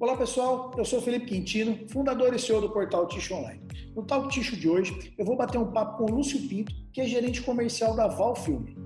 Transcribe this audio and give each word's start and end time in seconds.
Olá 0.00 0.16
pessoal, 0.16 0.72
eu 0.78 0.84
sou 0.84 1.02
Felipe 1.02 1.26
Quintino, 1.26 1.88
fundador 1.88 2.32
e 2.32 2.38
CEO 2.38 2.60
do 2.60 2.70
portal 2.70 3.08
Ticho 3.08 3.34
Online. 3.34 3.60
No 3.96 4.04
Talk 4.04 4.28
Ticho 4.28 4.56
de 4.56 4.68
hoje, 4.68 5.12
eu 5.18 5.24
vou 5.24 5.36
bater 5.36 5.58
um 5.58 5.72
papo 5.72 5.98
com 5.98 6.04
o 6.04 6.14
Lúcio 6.14 6.48
Pinto, 6.48 6.72
que 6.92 7.00
é 7.00 7.04
gerente 7.04 7.42
comercial 7.42 7.96
da 7.96 8.06
Val 8.06 8.36
Filme. 8.36 8.76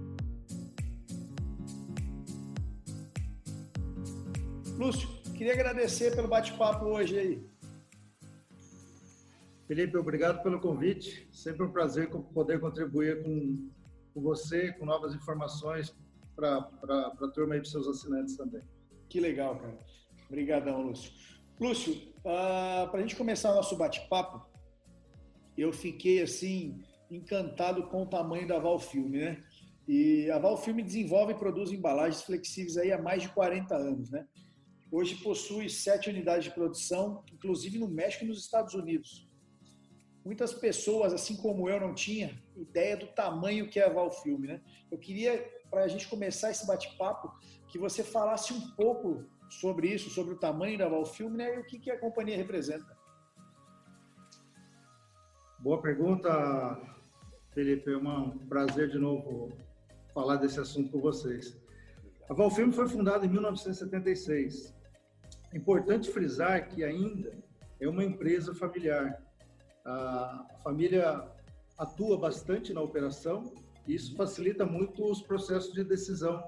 Lúcio, 4.78 5.06
queria 5.36 5.52
agradecer 5.52 6.16
pelo 6.16 6.28
bate-papo 6.28 6.86
hoje 6.86 7.18
aí. 7.18 7.46
Felipe, 9.68 9.98
obrigado 9.98 10.42
pelo 10.42 10.58
convite. 10.60 11.28
Sempre 11.30 11.66
um 11.66 11.70
prazer 11.70 12.08
poder 12.08 12.58
contribuir 12.58 13.22
com, 13.22 13.68
com 14.14 14.22
você, 14.22 14.72
com 14.72 14.86
novas 14.86 15.14
informações 15.14 15.94
para 16.34 16.56
a 16.56 17.28
turma 17.34 17.56
e 17.56 17.58
para 17.58 17.66
os 17.66 17.70
seus 17.70 17.86
assinantes 17.86 18.34
também. 18.34 18.62
Que 19.10 19.20
legal, 19.20 19.56
cara. 19.56 19.78
Obrigadão, 20.32 20.80
Lúcio. 20.80 21.12
Lúcio, 21.60 21.92
uh, 22.24 22.28
ah, 22.30 22.88
para 22.90 23.00
a 23.00 23.02
gente 23.02 23.14
começar 23.16 23.52
nosso 23.52 23.76
bate-papo, 23.76 24.42
eu 25.58 25.70
fiquei 25.74 26.22
assim 26.22 26.80
encantado 27.10 27.86
com 27.88 28.04
o 28.04 28.06
tamanho 28.06 28.48
da 28.48 28.58
Valfilme, 28.58 29.18
né? 29.18 29.44
E 29.86 30.30
a 30.30 30.38
Valfilme 30.38 30.82
desenvolve 30.82 31.34
e 31.34 31.38
produz 31.38 31.70
embalagens 31.70 32.22
flexíveis 32.22 32.78
aí 32.78 32.90
há 32.90 32.96
mais 32.96 33.24
de 33.24 33.28
40 33.28 33.76
anos, 33.76 34.10
né? 34.10 34.26
Hoje 34.90 35.16
possui 35.16 35.68
sete 35.68 36.08
unidades 36.08 36.44
de 36.44 36.50
produção, 36.54 37.22
inclusive 37.30 37.78
no 37.78 37.88
México 37.88 38.24
e 38.24 38.28
nos 38.28 38.38
Estados 38.38 38.72
Unidos. 38.72 39.28
Muitas 40.24 40.54
pessoas, 40.54 41.12
assim 41.12 41.36
como 41.36 41.68
eu, 41.68 41.78
não 41.78 41.94
tinham 41.94 42.30
ideia 42.56 42.96
do 42.96 43.08
tamanho 43.08 43.68
que 43.68 43.78
é 43.78 43.84
a 43.84 43.92
Valfilme, 43.92 44.48
né? 44.48 44.62
Eu 44.90 44.96
queria, 44.96 45.46
para 45.70 45.84
a 45.84 45.88
gente 45.88 46.08
começar 46.08 46.50
esse 46.50 46.66
bate-papo, 46.66 47.30
que 47.68 47.78
você 47.78 48.02
falasse 48.02 48.54
um 48.54 48.70
pouco 48.70 49.30
sobre 49.60 49.88
isso, 49.88 50.08
sobre 50.10 50.34
o 50.34 50.38
tamanho 50.38 50.78
da 50.78 50.88
Valfilme 50.88 51.36
né, 51.36 51.56
e 51.56 51.58
o 51.58 51.64
que, 51.64 51.78
que 51.78 51.90
a 51.90 51.98
companhia 51.98 52.36
representa. 52.36 52.96
Boa 55.58 55.80
pergunta, 55.80 56.80
Felipe. 57.50 57.92
É 57.92 57.96
um 57.96 58.38
prazer 58.48 58.88
de 58.88 58.98
novo 58.98 59.52
falar 60.14 60.36
desse 60.36 60.58
assunto 60.58 60.90
com 60.90 61.00
vocês. 61.00 61.56
A 62.28 62.34
Valfilme 62.34 62.72
foi 62.72 62.88
fundada 62.88 63.26
em 63.26 63.28
1976. 63.28 64.74
É 65.52 65.56
importante 65.56 66.10
frisar 66.10 66.68
que 66.68 66.82
ainda 66.82 67.32
é 67.80 67.88
uma 67.88 68.02
empresa 68.02 68.54
familiar. 68.54 69.22
A 69.84 70.46
família 70.62 71.28
atua 71.76 72.18
bastante 72.18 72.72
na 72.72 72.80
operação 72.80 73.52
e 73.86 73.94
isso 73.94 74.16
facilita 74.16 74.64
muito 74.64 75.04
os 75.04 75.20
processos 75.20 75.72
de 75.72 75.84
decisão 75.84 76.42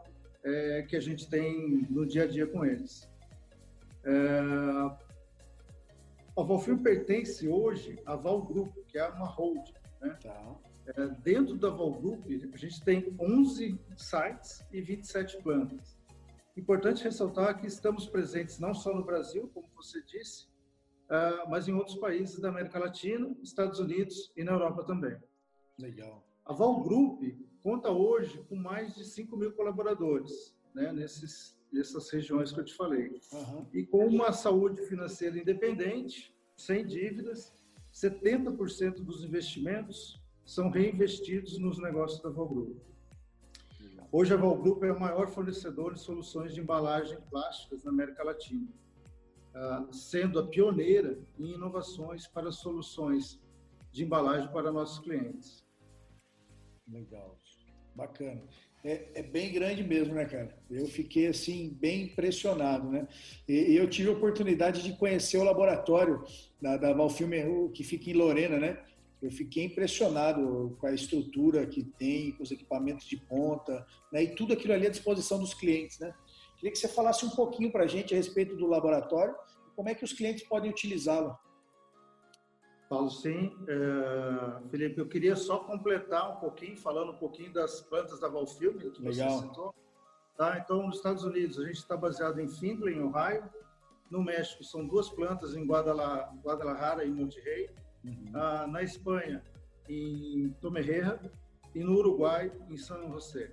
é, 0.45 0.83
que 0.83 0.97
a 0.97 1.01
gente 1.01 1.29
tem 1.29 1.87
no 1.91 2.07
dia 2.07 2.25
a 2.25 2.27
dia 2.27 2.47
com 2.47 2.65
eles. 2.65 3.09
É, 4.05 4.41
a 6.37 6.43
Valfilm 6.43 6.83
pertence 6.83 7.49
hoje 7.49 7.99
à 8.05 8.15
Val 8.17 8.43
Group, 8.43 8.75
que 8.89 8.99
é 8.99 9.09
uma 9.09 9.27
holding. 9.27 9.73
Né? 10.01 10.19
Tá. 10.23 10.57
É, 10.87 11.07
dentro 11.23 11.57
da 11.57 11.71
Val 11.71 11.93
Group, 11.93 12.27
a 12.53 12.57
gente 12.57 12.85
tem 12.85 13.17
11 13.19 13.81
sites 13.97 14.65
e 14.71 14.81
27 14.83 15.43
plantas. 15.43 15.97
Importante 16.57 17.03
ressaltar 17.03 17.59
que 17.59 17.67
estamos 17.67 18.07
presentes 18.07 18.59
não 18.59 18.75
só 18.75 18.95
no 18.95 19.05
Brasil, 19.05 19.51
como 19.53 19.67
você 19.75 20.03
disse, 20.03 20.47
uh, 21.11 21.49
mas 21.49 21.67
em 21.67 21.73
outros 21.73 21.97
países 21.97 22.39
da 22.39 22.49
América 22.49 22.79
Latina, 22.79 23.35
Estados 23.43 23.81
Unidos 23.81 24.31
e 24.37 24.45
na 24.45 24.53
Europa 24.53 24.85
também. 24.85 25.17
Legal. 25.79 26.25
A 26.45 26.53
Val 26.53 26.81
Group 26.81 27.23
conta 27.65 27.91
hoje 27.91 28.45
com 28.47 28.57
mais 28.57 28.95
de 28.95 29.03
5 29.03 29.35
mil 29.39 29.51
colaboradores, 29.53 30.55
né, 30.75 30.93
nesses, 30.93 31.59
nessas 31.73 32.11
regiões 32.11 32.53
que 32.53 32.61
eu 32.61 32.65
te 32.65 32.75
falei. 32.75 33.19
Uhum. 33.33 33.67
E 33.73 33.87
com 33.87 34.07
uma 34.07 34.33
saúde 34.33 34.83
financeira 34.83 35.39
independente, 35.39 36.37
sem 36.55 36.85
dívidas, 36.85 37.57
70% 37.91 38.97
dos 38.97 39.25
investimentos 39.25 40.23
são 40.45 40.69
reinvestidos 40.69 41.59
nos 41.59 41.79
negócios 41.79 42.21
da 42.21 42.29
Val 42.29 42.47
Group. 42.47 42.77
Hoje 44.13 44.35
a 44.35 44.37
Val 44.37 44.59
Group 44.59 44.83
é 44.83 44.93
o 44.93 45.01
maior 45.01 45.29
fornecedor 45.29 45.95
de 45.95 46.01
soluções 46.01 46.53
de 46.53 46.61
embalagem 46.61 47.19
plásticas 47.31 47.83
na 47.83 47.91
América 47.91 48.23
Latina, 48.23 48.69
ah, 49.55 49.89
sendo 49.91 50.39
a 50.39 50.47
pioneira 50.47 51.19
em 51.39 51.55
inovações 51.55 52.27
para 52.27 52.53
soluções 52.53 53.43
de 53.91 54.05
embalagem 54.05 54.53
para 54.53 54.71
nossos 54.71 54.99
clientes. 54.99 55.65
Legal. 56.87 57.39
Bacana. 57.95 58.43
É, 58.85 59.09
é, 59.15 59.23
bem 59.23 59.51
grande 59.51 59.83
mesmo, 59.83 60.15
né, 60.15 60.27
cara? 60.27 60.55
Eu 60.71 60.87
fiquei, 60.87 61.27
assim, 61.29 61.71
bem 61.81 62.03
impressionado, 62.03 62.91
né? 62.91 63.09
E, 63.49 63.73
e 63.73 63.77
eu 63.77 63.89
tive 63.89 64.11
a 64.11 64.13
oportunidade 64.13 64.83
de 64.83 64.93
conhecer 64.93 65.39
o 65.39 65.45
laboratório 65.45 66.23
da, 66.61 66.77
da 66.77 66.93
Valfilme, 66.93 67.71
que 67.73 67.83
fica 67.83 68.11
em 68.11 68.13
Lorena, 68.13 68.59
né? 68.59 68.79
Eu 69.23 69.31
fiquei 69.31 69.65
impressionado 69.65 70.77
com 70.79 70.87
a 70.87 70.93
estrutura 70.93 71.67
que 71.67 71.83
tem, 71.83 72.33
com 72.33 72.43
os 72.43 72.51
equipamentos 72.51 73.07
de 73.07 73.17
ponta, 73.17 73.87
né? 74.13 74.25
E 74.25 74.35
tudo 74.35 74.53
aquilo 74.53 74.75
ali 74.75 74.87
à 74.87 74.91
disposição 74.91 75.39
dos 75.39 75.55
clientes, 75.55 75.99
né? 75.99 76.13
Queria 76.57 76.71
que 76.71 76.79
você 76.79 76.89
falasse 76.89 77.25
um 77.25 77.31
pouquinho 77.31 77.73
para 77.73 77.85
a 77.85 77.87
gente 77.87 78.13
a 78.13 78.17
respeito 78.19 78.55
do 78.55 78.67
laboratório 78.67 79.35
e 79.67 79.75
como 79.75 79.89
é 79.89 79.95
que 79.95 80.05
os 80.05 80.13
clientes 80.13 80.45
podem 80.45 80.71
utilizá-lo. 80.71 81.35
Paulo, 82.95 83.11
sim. 83.11 83.57
É, 83.67 84.69
Felipe, 84.69 85.01
eu 85.01 85.09
queria 85.09 85.35
só 85.35 85.59
completar 85.59 86.31
um 86.31 86.37
pouquinho, 86.37 86.77
falando 86.77 87.11
um 87.11 87.17
pouquinho 87.17 87.53
das 87.53 87.81
plantas 87.81 88.21
da 88.21 88.29
Valfilme, 88.29 88.91
que 88.91 89.03
Legal. 89.03 89.31
você 89.31 89.47
citou. 89.47 89.75
Tá? 90.37 90.59
Então, 90.59 90.87
nos 90.87 90.97
Estados 90.97 91.25
Unidos, 91.25 91.59
a 91.59 91.65
gente 91.65 91.79
está 91.79 91.97
baseado 91.97 92.41
em 92.41 92.49
Findlay, 92.49 93.01
Ohio. 93.01 93.45
No 94.11 94.23
México, 94.23 94.63
são 94.63 94.87
duas 94.87 95.09
plantas 95.11 95.57
em 95.57 95.67
Guadalajara 95.67 97.05
e 97.05 97.11
Monterrey. 97.11 97.71
Uhum. 98.05 98.31
Ah, 98.33 98.67
na 98.69 98.83
Espanha, 98.83 99.43
em 99.89 100.55
Tomerreja. 100.61 101.19
E 101.75 101.83
no 101.83 101.97
Uruguai, 101.97 102.53
em 102.71 102.77
São 102.77 103.13
José. 103.13 103.51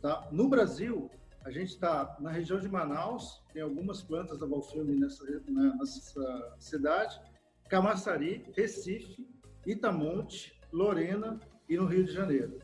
Tá? 0.00 0.28
No 0.30 0.48
Brasil, 0.48 1.10
a 1.44 1.50
gente 1.50 1.70
está 1.70 2.16
na 2.20 2.30
região 2.30 2.60
de 2.60 2.68
Manaus, 2.68 3.42
tem 3.52 3.62
algumas 3.62 4.00
plantas 4.00 4.38
da 4.38 4.46
Valfilme 4.46 4.94
nessa, 4.94 5.24
nessa 5.48 6.54
cidade 6.60 7.20
Camaçari, 7.68 8.44
Recife, 8.56 9.26
Itamonte, 9.66 10.58
Lorena 10.72 11.40
e 11.68 11.76
no 11.76 11.86
Rio 11.86 12.04
de 12.04 12.12
Janeiro. 12.12 12.60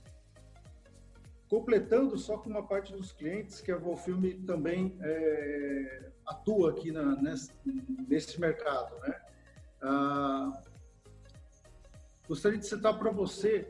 Completando 1.49 2.17
só 2.17 2.39
com 2.39 2.49
uma 2.49 2.67
parte 2.67 2.93
dos 2.93 3.13
clientes 3.13 3.61
que 3.61 3.71
a 3.71 3.77
Volfilme 3.77 4.35
também 4.35 4.97
é, 5.01 6.13
atua 6.27 6.71
aqui 6.71 6.91
na, 6.91 7.17
nesse, 7.21 7.53
nesse 8.09 8.41
mercado. 8.41 8.99
Né? 9.01 9.21
Ah, 9.83 10.63
gostaria 12.27 12.59
de 12.59 12.67
citar 12.67 12.99
para 12.99 13.11
você, 13.11 13.69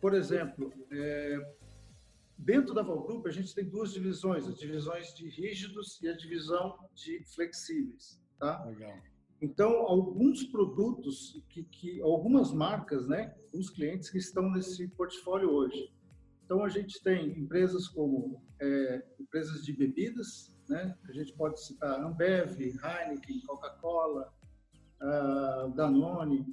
por 0.00 0.12
exemplo, 0.12 0.72
é, 0.90 1.54
dentro 2.36 2.74
da 2.74 2.82
Valgroup 2.82 3.26
a 3.26 3.30
gente 3.30 3.54
tem 3.54 3.64
duas 3.64 3.92
divisões, 3.92 4.46
as 4.46 4.58
divisões 4.58 5.14
de 5.14 5.28
rígidos 5.28 6.00
e 6.02 6.08
a 6.08 6.16
divisão 6.16 6.78
de 6.92 7.24
flexíveis. 7.24 8.20
Tá? 8.38 8.64
Legal. 8.64 8.98
Então, 9.42 9.72
alguns 9.88 10.44
produtos, 10.44 11.42
que, 11.48 11.64
que, 11.64 12.00
algumas 12.00 12.52
marcas, 12.52 13.08
né, 13.08 13.34
os 13.52 13.70
clientes 13.70 14.08
que 14.08 14.18
estão 14.18 14.48
nesse 14.48 14.86
portfólio 14.90 15.50
hoje. 15.50 15.92
Então, 16.44 16.64
a 16.64 16.68
gente 16.68 17.02
tem 17.02 17.36
empresas 17.36 17.88
como 17.88 18.40
é, 18.60 19.04
empresas 19.18 19.64
de 19.64 19.72
bebidas, 19.72 20.56
né, 20.68 20.96
a 21.08 21.12
gente 21.12 21.32
pode 21.32 21.60
citar 21.60 22.00
Ambev, 22.00 22.56
Heineken, 22.56 23.40
Coca-Cola, 23.44 24.32
uh, 25.00 25.74
Danone, 25.74 26.46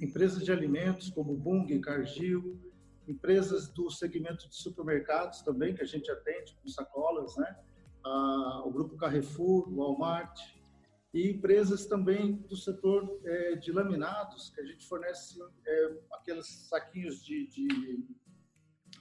empresas 0.00 0.42
de 0.42 0.50
alimentos 0.50 1.10
como 1.10 1.36
Bung, 1.36 1.78
Cargill, 1.80 2.58
empresas 3.06 3.68
do 3.68 3.90
segmento 3.90 4.48
de 4.48 4.56
supermercados 4.56 5.42
também, 5.42 5.74
que 5.74 5.82
a 5.82 5.86
gente 5.86 6.10
atende 6.10 6.56
com 6.62 6.68
sacolas, 6.68 7.36
né, 7.36 7.58
uh, 8.06 8.66
o 8.66 8.70
Grupo 8.72 8.96
Carrefour, 8.96 9.70
Walmart, 9.70 10.55
e 11.16 11.30
empresas 11.30 11.86
também 11.86 12.34
do 12.46 12.54
setor 12.54 13.18
é, 13.24 13.56
de 13.56 13.72
laminados, 13.72 14.50
que 14.50 14.60
a 14.60 14.64
gente 14.66 14.86
fornece 14.86 15.38
é, 15.66 15.96
aqueles 16.12 16.46
saquinhos 16.46 17.24
de, 17.24 17.46
de, 17.46 18.04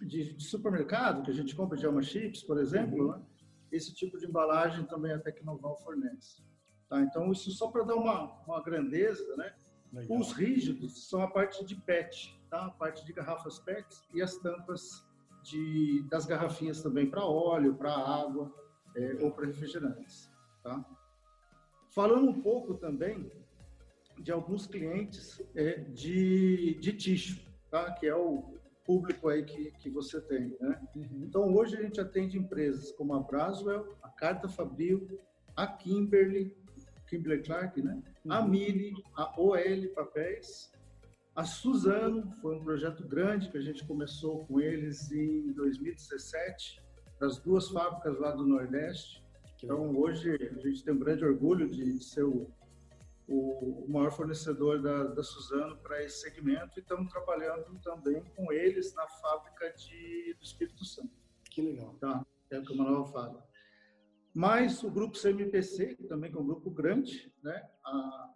de, 0.02 0.34
de, 0.34 0.44
supermercado 0.44 1.24
que 1.24 1.32
a 1.32 1.34
gente 1.34 1.54
compra 1.54 1.78
de 1.78 1.86
Alma 1.86 2.02
Chips, 2.02 2.42
por 2.42 2.58
exemplo, 2.58 3.08
uhum. 3.08 3.12
né? 3.12 3.22
esse 3.70 3.94
tipo 3.94 4.18
de 4.18 4.28
embalagem 4.28 4.86
também 4.86 5.12
a 5.12 5.20
Tecnoval 5.20 5.76
fornece. 5.84 6.42
Tá? 6.88 7.02
Então, 7.02 7.30
isso 7.34 7.52
só 7.52 7.68
para 7.70 7.84
dar 7.84 7.96
uma, 7.96 8.32
uma 8.46 8.64
grandeza, 8.64 9.36
né? 9.36 9.54
Legal. 9.92 10.18
Os 10.18 10.32
rígidos 10.32 11.10
são 11.10 11.22
a 11.22 11.30
parte 11.30 11.66
de 11.66 11.76
PET, 11.76 12.34
tá? 12.50 12.68
a 12.68 12.72
parte 12.72 13.06
de 13.06 13.12
garrafas 13.12 13.60
PET 13.60 13.88
e 14.14 14.22
as 14.22 14.38
tampas 14.38 15.06
de, 15.44 16.02
das 16.10 16.26
garrafinhas 16.26 16.82
também 16.82 17.10
para 17.10 17.26
óleo, 17.26 17.76
para 17.76 17.92
água 17.94 18.54
é, 18.96 19.18
ou 19.22 19.32
para 19.32 19.48
refrigerantes. 19.48 20.32
Tá? 20.64 20.82
Falando 21.96 22.30
um 22.30 22.42
pouco 22.42 22.74
também 22.74 23.32
de 24.20 24.30
alguns 24.30 24.68
clientes 24.68 25.42
é, 25.56 25.80
de, 25.80 26.76
de 26.76 26.92
ticho, 26.92 27.42
tá? 27.72 27.90
que 27.94 28.06
é 28.06 28.14
o 28.14 28.54
público 28.84 29.30
aí 29.30 29.46
que, 29.46 29.72
que 29.72 29.90
você 29.90 30.20
tem. 30.20 30.58
Né? 30.60 30.82
Uhum. 30.94 31.24
Então, 31.24 31.56
hoje 31.56 31.78
a 31.78 31.82
gente 31.82 32.02
atende 32.02 32.38
empresas 32.38 32.92
como 32.92 33.14
a 33.14 33.22
Braswell, 33.22 33.96
a 34.04 34.10
Carta 34.10 34.50
Fabril, 34.50 35.20
a 35.56 35.66
Kimberly, 35.66 36.54
Kimberly 37.10 37.42
Clark, 37.42 37.82
né? 37.82 38.04
Uhum. 38.26 38.32
A 38.32 38.46
Mili, 38.46 38.94
a 39.16 39.40
OL 39.40 39.88
Papéis, 39.96 40.70
a 41.34 41.46
Suzano, 41.46 42.30
foi 42.42 42.58
um 42.58 42.64
projeto 42.64 43.08
grande 43.08 43.50
que 43.50 43.58
a 43.58 43.62
gente 43.62 43.86
começou 43.86 44.46
com 44.46 44.60
eles 44.60 45.12
em 45.14 45.54
2017, 45.54 46.82
das 47.20 47.40
duas 47.40 47.70
fábricas 47.70 48.20
lá 48.20 48.32
do 48.32 48.46
Nordeste. 48.46 49.25
Então, 49.64 49.96
hoje, 49.98 50.32
a 50.56 50.60
gente 50.60 50.84
tem 50.84 50.94
um 50.94 51.00
grande 51.00 51.26
orgulho 51.26 51.70
de 51.70 52.04
ser 52.04 52.24
o, 52.24 52.52
o 53.28 53.86
maior 53.88 54.12
fornecedor 54.12 54.82
da, 54.82 55.06
da 55.06 55.24
Suzano 55.24 55.78
para 55.78 56.04
esse 56.04 56.22
segmento 56.22 56.78
e 56.78 56.82
estamos 56.82 57.12
trabalhando 57.12 57.80
também 57.82 58.24
com 58.36 58.52
eles 58.52 58.94
na 58.94 59.08
fábrica 59.08 59.74
de, 59.74 60.36
do 60.38 60.44
Espírito 60.44 60.86
Santo. 60.86 61.12
Que 61.50 61.62
legal. 61.62 61.96
Tá, 62.00 62.26
é 62.52 62.60
uma 62.60 62.84
nova 62.84 63.12
fábrica. 63.12 63.44
Mas 64.34 64.84
o 64.84 64.92
grupo 64.92 65.18
CMPC, 65.18 65.96
que 65.96 66.04
também 66.04 66.32
é 66.32 66.38
um 66.38 66.46
grupo 66.46 66.70
grande, 66.70 67.34
né? 67.42 67.68
A, 67.84 68.36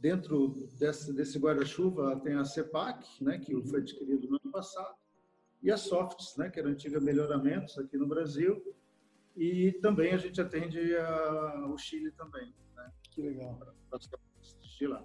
Dentro 0.00 0.56
desse, 0.78 1.12
desse 1.12 1.38
guarda-chuva 1.38 2.18
tem 2.20 2.34
a 2.34 2.42
CEPAC, 2.42 3.22
né, 3.22 3.38
que 3.38 3.54
foi 3.64 3.80
adquirido 3.80 4.26
no 4.30 4.40
ano 4.42 4.50
passado, 4.50 4.94
e 5.62 5.70
a 5.70 5.76
Softs, 5.76 6.38
né, 6.38 6.48
que 6.48 6.58
era 6.58 6.70
a 6.70 6.72
antiga 6.72 6.98
Melhoramentos 6.98 7.78
aqui 7.78 7.98
no 7.98 8.06
Brasil, 8.06 8.64
e 9.36 9.72
também 9.80 10.12
a 10.12 10.18
gente 10.18 10.40
atende 10.40 10.96
a, 10.96 11.66
o 11.68 11.78
Chile 11.78 12.10
também. 12.12 12.52
Né, 12.76 12.92
que 13.10 13.22
legal. 13.22 13.58
Assistir 13.92 14.86
lá. 14.86 15.04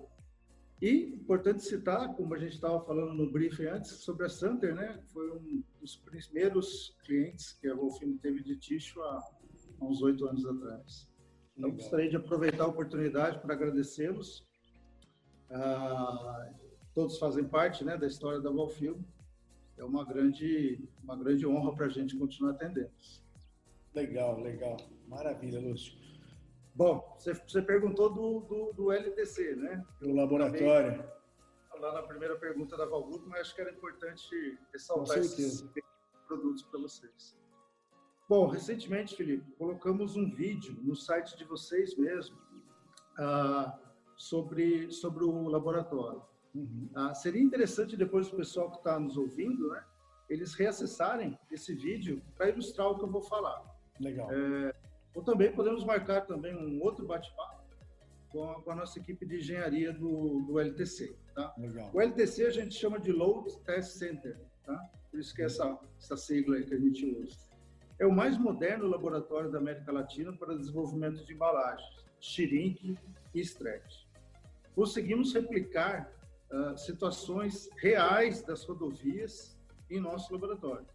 E 0.82 1.16
importante 1.16 1.64
citar, 1.64 2.14
como 2.16 2.34
a 2.34 2.38
gente 2.38 2.54
estava 2.54 2.84
falando 2.84 3.14
no 3.14 3.32
briefing 3.32 3.68
antes, 3.68 3.92
sobre 3.92 4.26
a 4.26 4.30
Santer, 4.30 4.76
né, 4.76 5.02
foi 5.14 5.32
um 5.32 5.64
dos 5.80 5.96
primeiros 5.98 6.96
clientes 7.04 7.54
que 7.54 7.68
a 7.68 7.76
Wolfine 7.76 8.18
teve 8.20 8.44
de 8.44 8.58
Ticho 8.58 9.02
há, 9.02 9.24
há 9.80 9.86
uns 9.86 10.02
oito 10.02 10.28
anos 10.28 10.46
atrás. 10.46 11.10
Então, 11.58 11.72
gostaria 11.72 12.10
de 12.10 12.18
aproveitar 12.18 12.66
a 12.66 12.68
oportunidade 12.68 13.40
para 13.40 13.54
agradecê-los 13.54 14.46
ah, 15.52 16.52
todos 16.94 17.18
fazem 17.18 17.44
parte 17.44 17.84
né, 17.84 17.98
da 17.98 18.08
história 18.08 18.40
da 18.40 18.50
Valfilm. 18.50 19.02
É 19.78 19.84
uma 19.84 20.06
grande, 20.06 20.88
uma 21.04 21.16
grande 21.18 21.46
honra 21.46 21.76
para 21.76 21.86
a 21.86 21.90
gente 21.90 22.18
continuar 22.18 22.52
atendendo. 22.52 22.92
Legal, 23.96 24.42
legal. 24.42 24.78
Maravilha, 25.08 25.60
Lúcio. 25.60 25.98
Bom, 26.76 27.16
você, 27.18 27.34
você 27.34 27.62
perguntou 27.62 28.14
do, 28.14 28.42
do, 28.42 28.74
do, 28.74 28.92
LTC, 28.92 29.56
né? 29.56 29.82
Do 30.02 30.14
laboratório. 30.14 31.10
Lá 31.80 31.94
na 31.94 32.04
primeira 32.04 32.36
pergunta 32.36 32.76
da 32.76 32.86
Valgrupo, 32.86 33.28
mas 33.30 33.42
acho 33.42 33.56
que 33.56 33.62
era 33.62 33.72
importante 33.72 34.60
ressaltar 34.74 35.18
esses 35.20 35.66
produtos 36.28 36.64
para 36.64 36.80
vocês. 36.82 37.38
Bom, 38.28 38.48
recentemente, 38.48 39.16
Felipe, 39.16 39.50
colocamos 39.54 40.18
um 40.18 40.30
vídeo 40.30 40.76
no 40.82 40.96
site 40.96 41.38
de 41.38 41.46
vocês 41.46 41.96
mesmo, 41.96 42.38
ah, 43.18 43.78
sobre, 44.18 44.92
sobre 44.92 45.24
o 45.24 45.48
laboratório. 45.48 46.22
Uhum. 46.54 46.90
Ah, 46.96 47.14
seria 47.14 47.42
interessante 47.42 47.96
depois 47.96 48.32
o 48.32 48.36
pessoal 48.36 48.72
que 48.72 48.78
está 48.78 49.00
nos 49.00 49.16
ouvindo, 49.16 49.70
né, 49.70 49.86
eles 50.30 50.54
reacessarem 50.56 51.38
esse 51.52 51.74
vídeo 51.76 52.22
para 52.36 52.50
ilustrar 52.50 52.90
o 52.90 52.98
que 52.98 53.04
eu 53.04 53.12
vou 53.12 53.22
falar. 53.22 53.75
Legal. 54.00 54.32
É, 54.32 54.74
ou 55.14 55.24
também 55.24 55.52
podemos 55.52 55.84
marcar 55.84 56.22
também 56.22 56.56
um 56.56 56.82
outro 56.82 57.06
bate-papo 57.06 57.64
com, 58.30 58.54
com, 58.62 58.72
a 58.72 58.76
nossa 58.76 59.00
equipe 59.00 59.26
de 59.26 59.38
engenharia 59.38 59.94
do, 59.94 60.42
do 60.42 60.60
LTC. 60.60 61.16
Tá? 61.34 61.54
Legal. 61.58 61.90
O 61.94 62.02
LTC 62.02 62.46
a 62.46 62.52
gente 62.52 62.76
chama 62.76 63.00
de 63.00 63.12
Load 63.12 63.58
Test 63.60 63.98
Center, 63.98 64.38
tá? 64.66 64.78
por 65.10 65.20
isso 65.20 65.34
que 65.34 65.42
é 65.42 65.46
essa, 65.46 65.80
essa 65.98 66.18
sigla 66.18 66.58
aí 66.58 66.66
que 66.66 66.74
a 66.74 66.80
gente 66.80 67.06
usa. 67.06 67.38
É 67.98 68.06
o 68.06 68.12
mais 68.12 68.38
moderno 68.38 68.88
laboratório 68.88 69.50
da 69.50 69.58
América 69.58 69.92
Latina 69.92 70.34
para 70.34 70.58
desenvolvimento 70.58 71.26
de 71.26 71.34
embalagens, 71.34 72.06
shrink 72.20 72.98
e 73.34 73.40
stretch 73.40 74.06
conseguimos 74.76 75.34
replicar 75.34 76.12
uh, 76.52 76.78
situações 76.78 77.70
reais 77.78 78.42
das 78.44 78.66
rodovias 78.66 79.58
em 79.90 80.00
nosso 80.00 80.32
laboratório, 80.34 80.86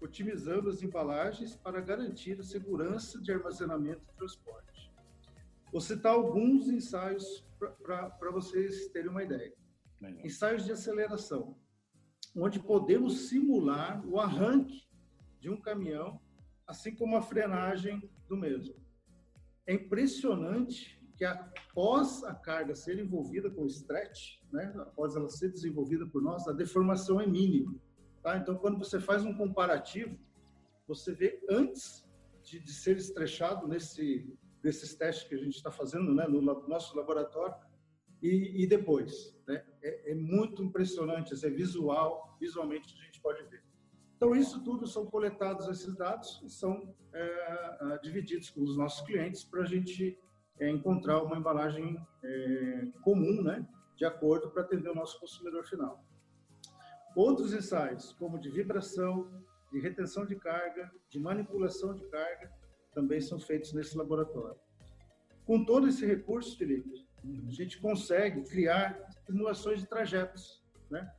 otimizando 0.00 0.68
as 0.68 0.82
embalagens 0.82 1.56
para 1.56 1.80
garantir 1.80 2.38
a 2.40 2.42
segurança 2.42 3.20
de 3.20 3.32
armazenamento 3.32 4.02
e 4.02 4.16
transporte. 4.16 4.92
Vou 5.70 5.80
citar 5.80 6.12
alguns 6.12 6.68
ensaios 6.68 7.46
para 7.82 8.30
vocês 8.30 8.88
terem 8.88 9.10
uma 9.10 9.22
ideia. 9.22 9.54
Legal. 10.00 10.26
Ensaios 10.26 10.64
de 10.64 10.72
aceleração, 10.72 11.56
onde 12.34 12.58
podemos 12.58 13.28
simular 13.28 14.04
o 14.06 14.18
arranque 14.18 14.88
de 15.38 15.50
um 15.50 15.60
caminhão, 15.60 16.20
assim 16.66 16.94
como 16.94 17.16
a 17.16 17.22
frenagem 17.22 18.10
do 18.28 18.36
mesmo. 18.36 18.74
É 19.66 19.74
impressionante 19.74 20.98
que 21.16 21.24
após 21.24 22.24
a 22.24 22.34
carga 22.34 22.74
ser 22.74 22.98
envolvida 22.98 23.50
com 23.50 23.66
stretch, 23.66 24.40
né, 24.50 24.72
após 24.78 25.14
ela 25.14 25.28
ser 25.28 25.52
desenvolvida 25.52 26.06
por 26.06 26.22
nós, 26.22 26.48
a 26.48 26.52
deformação 26.52 27.20
é 27.20 27.26
mínima. 27.26 27.74
Tá? 28.22 28.36
Então, 28.36 28.56
quando 28.56 28.78
você 28.78 29.00
faz 29.00 29.24
um 29.24 29.34
comparativo, 29.34 30.18
você 30.86 31.12
vê 31.12 31.42
antes 31.48 32.06
de, 32.42 32.58
de 32.60 32.72
ser 32.72 32.96
estrechado 32.96 33.66
nesse, 33.66 34.36
desses 34.62 34.94
testes 34.94 35.28
que 35.28 35.34
a 35.34 35.38
gente 35.38 35.54
está 35.54 35.70
fazendo 35.70 36.14
né, 36.14 36.26
no 36.26 36.40
nosso 36.42 36.96
laboratório 36.96 37.54
e, 38.22 38.62
e 38.62 38.66
depois. 38.66 39.36
Né? 39.46 39.64
É, 39.82 40.12
é, 40.12 40.14
muito 40.14 40.62
impressionante, 40.62 41.34
é 41.34 41.50
visual, 41.50 42.36
visualmente 42.40 42.94
a 42.98 43.04
gente 43.04 43.20
pode 43.20 43.42
ver. 43.44 43.62
Então, 44.16 44.36
isso 44.36 44.62
tudo 44.62 44.86
são 44.86 45.06
coletados 45.06 45.66
esses 45.68 45.96
dados 45.96 46.42
e 46.44 46.50
são 46.50 46.94
é, 47.14 47.98
divididos 48.02 48.50
com 48.50 48.62
os 48.62 48.76
nossos 48.76 49.00
clientes 49.06 49.44
para 49.44 49.62
a 49.62 49.66
gente 49.66 50.18
é 50.58 50.68
encontrar 50.68 51.22
uma 51.22 51.38
embalagem 51.38 51.98
é, 52.22 52.88
comum, 53.00 53.42
né, 53.42 53.66
de 53.96 54.04
acordo 54.04 54.50
para 54.50 54.62
atender 54.62 54.90
o 54.90 54.94
nosso 54.94 55.18
consumidor 55.18 55.64
final. 55.64 56.04
Outros 57.14 57.52
ensaios, 57.52 58.12
como 58.12 58.38
de 58.38 58.48
vibração, 58.50 59.30
de 59.72 59.80
retenção 59.80 60.24
de 60.24 60.36
carga, 60.36 60.90
de 61.08 61.18
manipulação 61.18 61.94
de 61.94 62.04
carga, 62.06 62.52
também 62.92 63.20
são 63.20 63.38
feitos 63.38 63.72
nesse 63.72 63.96
laboratório. 63.96 64.58
Com 65.44 65.64
todo 65.64 65.88
esse 65.88 66.06
recurso, 66.06 66.56
Felipe, 66.56 67.06
a 67.24 67.50
gente 67.50 67.80
consegue 67.80 68.42
criar 68.42 68.98
simulações 69.26 69.80
de 69.80 69.86
trajetos, 69.86 70.62
né? 70.90 71.12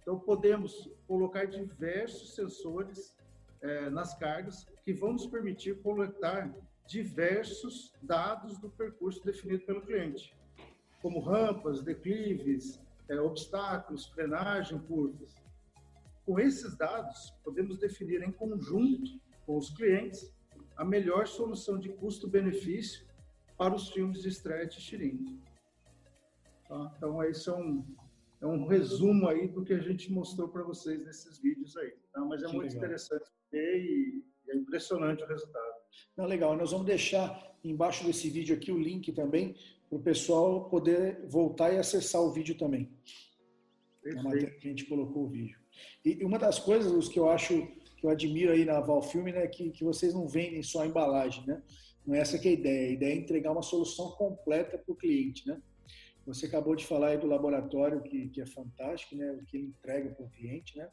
Então, 0.00 0.18
podemos 0.18 0.90
colocar 1.06 1.46
diversos 1.46 2.34
sensores 2.34 3.16
é, 3.60 3.90
nas 3.90 4.16
cargas 4.16 4.66
que 4.84 4.92
vão 4.92 5.12
nos 5.12 5.26
permitir 5.26 5.82
coletar 5.82 6.54
diversos 6.86 7.92
dados 8.02 8.58
do 8.58 8.70
percurso 8.70 9.22
definido 9.22 9.64
pelo 9.64 9.82
cliente, 9.82 10.34
como 11.02 11.20
rampas, 11.20 11.82
declives, 11.82 12.80
é, 13.08 13.20
obstáculos, 13.20 14.06
frenagem, 14.06 14.78
curvas. 14.80 15.34
Com 16.24 16.38
esses 16.38 16.76
dados, 16.76 17.30
podemos 17.42 17.78
definir 17.78 18.22
em 18.22 18.30
conjunto 18.30 19.18
com 19.46 19.56
os 19.56 19.70
clientes 19.70 20.34
a 20.76 20.84
melhor 20.84 21.26
solução 21.26 21.78
de 21.78 21.88
custo-benefício 21.88 23.06
para 23.56 23.74
os 23.74 23.88
filmes 23.90 24.22
de 24.22 24.28
stretch 24.28 24.76
e 24.76 24.80
xiringue. 24.80 25.40
Tá? 26.68 26.92
Então, 26.96 27.22
esse 27.24 27.48
é 27.48 27.54
um, 27.54 27.84
é 28.40 28.46
um 28.46 28.66
resumo 28.66 29.26
aí 29.26 29.48
do 29.48 29.64
que 29.64 29.72
a 29.72 29.80
gente 29.80 30.12
mostrou 30.12 30.48
para 30.48 30.62
vocês 30.62 31.04
nesses 31.04 31.38
vídeos 31.38 31.76
aí. 31.76 31.94
Tá? 32.12 32.20
Mas 32.20 32.42
é 32.42 32.46
que 32.46 32.52
muito 32.52 32.72
legal. 32.72 32.84
interessante 32.84 33.30
ver 33.50 33.82
e 33.82 34.22
é 34.48 34.56
impressionante 34.56 35.22
o 35.22 35.26
resultado. 35.26 35.78
Não, 36.16 36.26
legal, 36.26 36.56
nós 36.56 36.70
vamos 36.70 36.86
deixar 36.86 37.56
embaixo 37.64 38.04
desse 38.04 38.28
vídeo 38.30 38.54
aqui 38.54 38.70
o 38.70 38.78
link 38.78 39.12
também 39.12 39.56
para 39.88 39.98
o 39.98 40.02
pessoal 40.02 40.68
poder 40.68 41.26
voltar 41.28 41.72
e 41.72 41.78
acessar 41.78 42.20
o 42.20 42.32
vídeo 42.32 42.56
também. 42.56 42.90
Na 44.04 44.22
matéria 44.22 44.50
que 44.50 44.66
a 44.66 44.70
gente 44.70 44.86
colocou 44.86 45.24
o 45.24 45.28
vídeo. 45.28 45.58
E 46.04 46.24
uma 46.24 46.38
das 46.38 46.58
coisas 46.58 46.90
os 46.92 47.08
que 47.08 47.18
eu 47.18 47.28
acho 47.28 47.66
que 47.96 48.06
eu 48.06 48.10
admiro 48.10 48.52
aí 48.52 48.64
na 48.64 48.80
Valfilme, 48.80 49.32
né, 49.32 49.46
que, 49.46 49.70
que 49.70 49.84
vocês 49.84 50.14
não 50.14 50.28
vendem 50.28 50.62
só 50.62 50.82
a 50.82 50.86
embalagem, 50.86 51.44
né? 51.46 51.62
Não 52.06 52.14
é 52.14 52.20
essa 52.20 52.38
que 52.38 52.48
é 52.48 52.50
a 52.52 52.54
ideia. 52.54 52.88
A 52.88 52.92
ideia 52.92 53.12
é 53.12 53.16
entregar 53.16 53.52
uma 53.52 53.62
solução 53.62 54.12
completa 54.12 54.78
para 54.78 54.92
o 54.92 54.96
cliente, 54.96 55.46
né? 55.46 55.60
Você 56.24 56.46
acabou 56.46 56.76
de 56.76 56.86
falar 56.86 57.08
aí 57.08 57.18
do 57.18 57.26
laboratório, 57.26 58.02
que, 58.02 58.28
que 58.28 58.40
é 58.40 58.46
fantástico, 58.46 59.16
né? 59.16 59.32
O 59.32 59.44
que 59.46 59.56
ele 59.56 59.66
entrega 59.66 60.10
para 60.10 60.24
o 60.24 60.30
cliente, 60.30 60.76
né? 60.76 60.88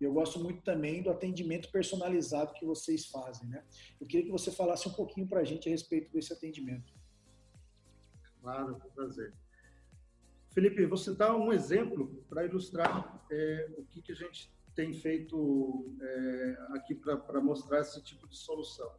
E 0.00 0.04
eu 0.04 0.12
gosto 0.12 0.38
muito 0.38 0.62
também 0.62 1.02
do 1.02 1.10
atendimento 1.10 1.70
personalizado 1.70 2.52
que 2.54 2.66
vocês 2.66 3.06
fazem, 3.06 3.48
né? 3.48 3.64
Eu 4.00 4.06
queria 4.06 4.26
que 4.26 4.32
você 4.32 4.50
falasse 4.50 4.88
um 4.88 4.92
pouquinho 4.92 5.26
para 5.28 5.40
a 5.40 5.44
gente 5.44 5.68
a 5.68 5.72
respeito 5.72 6.12
desse 6.12 6.32
atendimento. 6.32 6.92
Claro, 8.40 8.80
prazer. 8.94 9.32
Felipe, 10.50 10.84
vou 10.86 10.96
citar 10.96 11.36
um 11.36 11.52
exemplo 11.52 12.24
para 12.28 12.44
ilustrar 12.44 13.24
é, 13.30 13.74
o 13.78 13.84
que, 13.84 14.02
que 14.02 14.12
a 14.12 14.16
gente 14.16 14.52
tem 14.74 14.92
feito 14.92 15.94
é, 16.00 16.66
aqui 16.70 16.94
para 16.94 17.40
mostrar 17.40 17.80
esse 17.80 18.02
tipo 18.02 18.26
de 18.26 18.36
solução. 18.36 18.90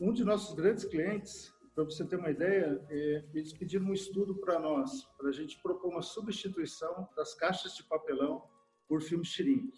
Um 0.00 0.12
de 0.12 0.24
nossos 0.24 0.54
grandes 0.54 0.84
clientes 0.84 1.54
para 1.74 1.84
você 1.84 2.04
ter 2.04 2.16
uma 2.16 2.30
ideia, 2.30 2.80
é, 2.88 3.24
eles 3.34 3.52
pediram 3.52 3.86
um 3.86 3.92
estudo 3.92 4.36
para 4.36 4.58
nós, 4.60 5.04
para 5.18 5.28
a 5.28 5.32
gente 5.32 5.60
propor 5.60 5.88
uma 5.88 6.02
substituição 6.02 7.08
das 7.16 7.34
caixas 7.34 7.74
de 7.74 7.82
papelão 7.82 8.48
por 8.88 9.02
filme 9.02 9.24
shrink. 9.24 9.76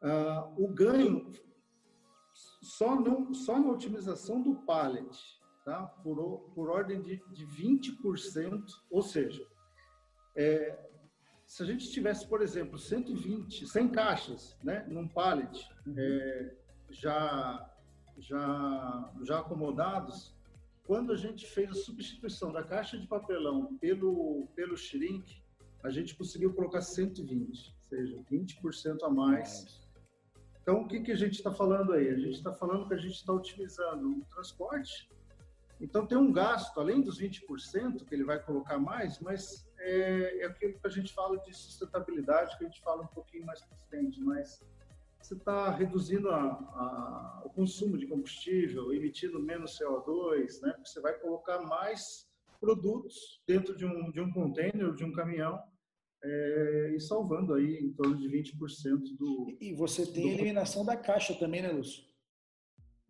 Ah, 0.00 0.52
o 0.56 0.68
ganho 0.68 1.32
só, 2.32 2.94
não, 3.00 3.34
só 3.34 3.58
na 3.58 3.70
otimização 3.70 4.40
do 4.40 4.54
pallet 4.54 5.42
tá? 5.64 5.82
por, 6.02 6.40
por 6.54 6.68
ordem 6.68 7.00
de, 7.00 7.22
de 7.32 7.46
20%, 7.46 8.62
ou 8.90 9.02
seja, 9.02 9.46
é, 10.36 10.78
se 11.46 11.62
a 11.62 11.66
gente 11.66 11.90
tivesse, 11.90 12.26
por 12.26 12.42
exemplo, 12.42 12.78
120, 12.78 13.66
100 13.66 13.88
caixas 13.88 14.56
né, 14.62 14.84
num 14.88 15.06
pallet 15.06 15.68
uhum. 15.86 15.94
é, 15.96 16.56
já, 16.90 17.70
já, 18.18 19.12
já 19.22 19.40
acomodados, 19.40 20.34
quando 20.86 21.12
a 21.12 21.16
gente 21.16 21.46
fez 21.46 21.70
a 21.70 21.74
substituição 21.74 22.52
da 22.52 22.62
caixa 22.62 22.98
de 22.98 23.06
papelão 23.06 23.76
pelo, 23.78 24.46
pelo 24.54 24.76
shrink, 24.76 25.42
a 25.82 25.90
gente 25.90 26.14
conseguiu 26.14 26.52
colocar 26.52 26.80
120, 26.80 27.74
ou 27.74 27.82
seja, 27.88 28.18
20% 28.30 29.02
a 29.02 29.10
mais. 29.10 29.82
Então, 30.62 30.82
o 30.82 30.88
que, 30.88 31.00
que 31.00 31.12
a 31.12 31.16
gente 31.16 31.34
está 31.34 31.52
falando 31.52 31.92
aí? 31.92 32.08
A 32.08 32.16
gente 32.16 32.36
está 32.36 32.52
falando 32.52 32.88
que 32.88 32.94
a 32.94 32.98
gente 32.98 33.14
está 33.14 33.32
otimizando 33.32 34.18
o 34.18 34.24
transporte. 34.34 35.10
Então, 35.80 36.06
tem 36.06 36.16
um 36.16 36.32
gasto, 36.32 36.78
além 36.78 37.00
dos 37.00 37.20
20% 37.20 38.04
que 38.04 38.14
ele 38.14 38.24
vai 38.24 38.42
colocar 38.42 38.78
mais, 38.78 39.18
mas 39.20 39.68
é, 39.78 40.42
é 40.42 40.46
aquilo 40.46 40.78
que 40.78 40.86
a 40.86 40.90
gente 40.90 41.12
fala 41.12 41.38
de 41.38 41.52
sustentabilidade, 41.52 42.56
que 42.56 42.64
a 42.64 42.68
gente 42.68 42.80
fala 42.80 43.02
um 43.02 43.08
pouquinho 43.08 43.44
mais 43.44 43.60
para 43.62 43.76
frente, 43.88 44.20
mas 44.20 44.62
você 45.20 45.34
está 45.34 45.70
reduzindo 45.70 46.30
a, 46.30 46.42
a, 46.42 47.42
o 47.46 47.50
consumo 47.50 47.96
de 47.96 48.06
combustível, 48.06 48.92
emitindo 48.92 49.40
menos 49.40 49.78
CO2, 49.78 50.60
né? 50.60 50.74
Você 50.84 51.00
vai 51.00 51.14
colocar 51.14 51.60
mais 51.62 52.28
produtos 52.60 53.42
dentro 53.46 53.74
de 53.76 53.86
um, 53.86 54.10
de 54.10 54.20
um 54.20 54.30
container, 54.30 54.94
de 54.94 55.02
um 55.02 55.12
caminhão, 55.12 55.58
é, 56.22 56.92
e 56.94 57.00
salvando 57.00 57.54
aí 57.54 57.78
em 57.78 57.92
torno 57.92 58.16
de 58.16 58.28
20% 58.28 59.16
do... 59.18 59.56
E 59.60 59.74
você 59.74 60.06
tem 60.06 60.30
a 60.30 60.34
eliminação 60.34 60.84
da 60.84 60.96
caixa 60.96 61.34
também, 61.34 61.62
né, 61.62 61.72
Lúcio? 61.72 62.04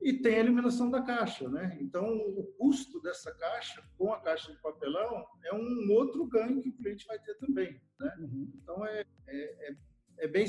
E 0.00 0.12
tem 0.12 0.34
a 0.34 0.40
eliminação 0.40 0.90
da 0.90 1.02
caixa, 1.02 1.48
né? 1.48 1.78
Então, 1.80 2.04
o 2.04 2.44
custo 2.58 3.00
dessa 3.00 3.32
caixa, 3.32 3.82
com 3.96 4.12
a 4.12 4.20
caixa 4.20 4.52
de 4.52 4.60
papelão, 4.60 5.24
é 5.44 5.54
um 5.54 5.90
outro 5.92 6.26
ganho 6.26 6.60
que 6.60 6.68
o 6.68 6.76
cliente 6.76 7.06
vai 7.06 7.18
ter 7.18 7.34
também, 7.38 7.80
né? 7.98 8.14
Uhum. 8.20 8.52
Então, 8.54 8.86
é, 8.86 9.04
é, 9.28 9.70
é, 9.70 9.76
é 10.18 10.28
bem 10.28 10.46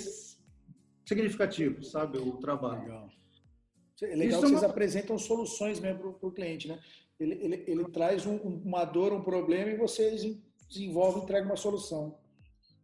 significativo, 1.06 1.84
sabe, 1.84 2.18
o 2.18 2.38
trabalho. 2.38 2.82
Legal. 2.82 3.10
É 4.02 4.08
legal 4.08 4.28
Isso 4.28 4.40
que 4.40 4.46
é 4.46 4.50
vocês 4.50 4.62
uma... 4.64 4.70
apresentam 4.70 5.18
soluções 5.18 5.80
mesmo 5.80 6.14
para 6.14 6.28
o 6.28 6.32
cliente, 6.32 6.68
né? 6.68 6.80
Ele, 7.18 7.34
ele, 7.36 7.64
ele 7.68 7.86
traz 7.86 8.26
um, 8.26 8.36
uma 8.38 8.84
dor, 8.84 9.14
um 9.14 9.24
problema 9.24 9.72
e 9.72 9.78
vocês 9.78 10.22
desenvolvem, 10.68 11.24
entregam 11.24 11.50
uma 11.50 11.56
solução. 11.56 12.20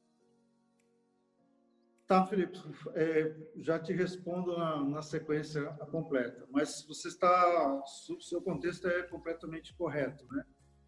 Tá, 2.08 2.24
Felipe, 2.24 2.58
é, 2.94 3.36
já 3.56 3.78
te 3.78 3.92
respondo 3.92 4.56
na, 4.56 4.82
na, 4.82 5.02
sequência 5.02 5.66
completa, 5.90 6.46
mas 6.50 6.82
você 6.88 7.08
está, 7.08 7.82
o 7.84 8.20
seu 8.22 8.40
contexto 8.40 8.88
é 8.88 9.02
completamente 9.02 9.74
correto, 9.74 10.24
né? 10.32 10.42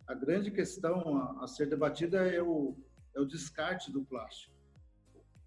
A 0.06 0.14
grande 0.14 0.50
questão 0.50 1.18
a, 1.18 1.44
a 1.44 1.46
ser 1.46 1.68
debatida 1.68 2.26
é 2.26 2.42
o, 2.42 2.74
é 3.14 3.20
o 3.20 3.26
descarte 3.26 3.92
do 3.92 4.02
plástico. 4.02 4.56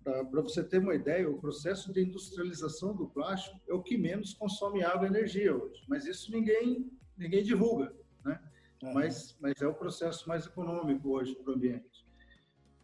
Para 0.03 0.41
você 0.41 0.63
ter 0.63 0.77
uma 0.77 0.93
ideia, 0.93 1.27
o 1.27 1.39
processo 1.39 1.91
de 1.91 2.03
industrialização 2.03 2.95
do 2.95 3.07
plástico 3.07 3.59
é 3.67 3.73
o 3.73 3.81
que 3.81 3.97
menos 3.97 4.35
consome 4.35 4.83
água 4.83 5.07
e 5.07 5.09
energia 5.09 5.55
hoje, 5.55 5.83
mas 5.87 6.05
isso 6.05 6.31
ninguém, 6.31 6.87
ninguém 7.17 7.43
divulga, 7.43 7.91
né? 8.23 8.39
Uhum. 8.83 8.93
Mas, 8.93 9.35
mas 9.39 9.59
é 9.59 9.67
o 9.67 9.73
processo 9.73 10.29
mais 10.29 10.45
econômico 10.45 11.09
hoje 11.09 11.33
para 11.33 11.51
o 11.51 11.55
ambiente. 11.55 12.02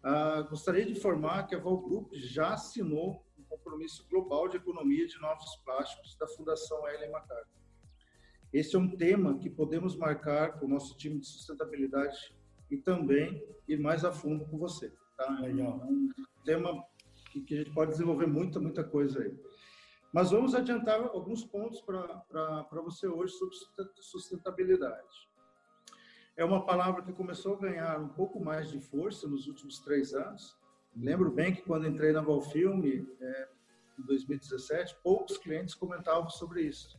Ah, 0.01 0.41
gostaria 0.50 0.86
de 0.86 0.94
informar 0.94 1.46
que 1.48 1.56
a 1.56 1.60
Volgroup 1.60 2.13
já 2.13 2.53
assinou 2.53 3.25
um 3.38 3.44
compromisso 3.44 4.08
global 4.10 4.48
de 4.48 4.58
economia 4.58 5.06
de 5.06 5.20
novos 5.20 5.56
plásticos 5.58 6.15
da 6.15 6.27
Fundação 6.27 6.88
Ellen 6.88 7.12
MacArthur. 7.12 7.60
Esse 8.51 8.75
é 8.75 8.79
um 8.79 8.89
tema 8.89 9.38
que 9.38 9.50
podemos 9.50 9.96
marcar 9.96 10.60
com 10.60 10.65
o 10.65 10.70
nosso 10.70 10.98
time 10.98 11.20
de 11.20 11.27
sustentabilidade 11.27 12.34
e 12.72 12.77
também 12.77 13.44
ir 13.68 13.79
mais 13.79 14.06
a 14.06 14.12
fundo 14.12 14.46
com 14.46 14.58
você. 14.58 14.91
Tá? 15.18 15.29
Legal. 15.41 15.82
É 15.82 15.86
um 15.86 16.10
tema 16.46 16.84
que, 17.32 17.41
que 17.41 17.53
a 17.56 17.58
gente 17.58 17.72
pode 17.72 17.91
desenvolver 17.91 18.25
muita, 18.25 18.60
muita 18.60 18.84
coisa 18.84 19.22
aí. 19.22 19.38
Mas 20.12 20.32
vamos 20.32 20.56
adiantar 20.56 21.00
alguns 21.00 21.44
pontos 21.44 21.82
para 21.82 22.82
você 22.84 23.08
hoje 23.08 23.34
sobre 23.34 23.56
sustentabilidade. 24.00 25.29
É 26.39 26.46
uma 26.46 26.65
palavra 26.65 27.01
que 27.01 27.12
começou 27.12 27.55
a 27.55 27.60
ganhar 27.60 28.00
um 28.00 28.08
pouco 28.08 28.39
mais 28.39 28.69
de 28.69 28.79
força 28.79 29.27
nos 29.27 29.46
últimos 29.46 29.77
três 29.79 30.13
anos. 30.13 30.58
Lembro 30.96 31.29
bem 31.29 31.53
que 31.53 31.62
quando 31.62 31.86
entrei 31.86 32.13
na 32.13 32.22
Valfilme, 32.22 33.05
é, 33.19 33.50
em 34.00 34.03
2017, 34.03 34.96
poucos 35.03 35.38
clientes 35.38 35.75
comentavam 35.75 36.29
sobre 36.29 36.62
isso. 36.62 36.98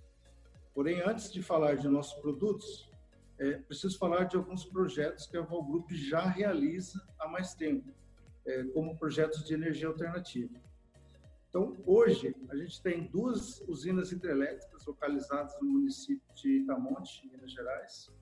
Porém, 0.75 1.00
antes 1.00 1.32
de 1.32 1.42
falar 1.42 1.76
de 1.76 1.88
nossos 1.88 2.20
produtos, 2.20 2.92
é, 3.38 3.52
preciso 3.52 3.99
falar 3.99 4.25
de 4.25 4.37
alguns 4.37 4.66
projetos 4.66 5.26
que 5.26 5.38
a 5.38 5.40
Val 5.40 5.64
Group 5.64 5.90
já 5.90 6.20
realiza 6.20 7.02
há 7.18 7.26
mais 7.26 7.54
tempo, 7.54 7.90
é, 8.44 8.64
como 8.64 8.99
projetos 8.99 9.42
de 9.47 9.54
energia 9.54 9.88
alternativa. 9.88 10.61
Então, 11.49 11.78
hoje, 11.87 12.37
a 12.50 12.56
gente 12.56 12.82
tem 12.82 13.06
duas 13.06 13.62
usinas 13.62 14.12
hidrelétricas 14.12 14.85
localizadas 14.85 15.56
no 15.62 15.66
município 15.66 16.30
de 16.35 16.59
Itamonte, 16.59 17.26
Minas 17.26 17.52
Gerais. 17.52 18.20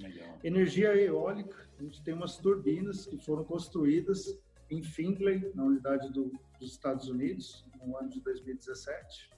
Legal. 0.00 0.38
Energia 0.42 0.96
eólica, 0.96 1.68
a 1.78 1.82
gente 1.82 2.02
tem 2.02 2.14
umas 2.14 2.36
turbinas 2.36 3.06
que 3.06 3.16
foram 3.18 3.44
construídas 3.44 4.38
em 4.70 4.82
Findlay, 4.82 5.52
na 5.54 5.64
unidade 5.64 6.10
do, 6.12 6.32
dos 6.58 6.72
Estados 6.72 7.08
Unidos, 7.08 7.64
no 7.84 7.96
ano 7.96 8.08
de 8.08 8.20
2017. 8.20 9.30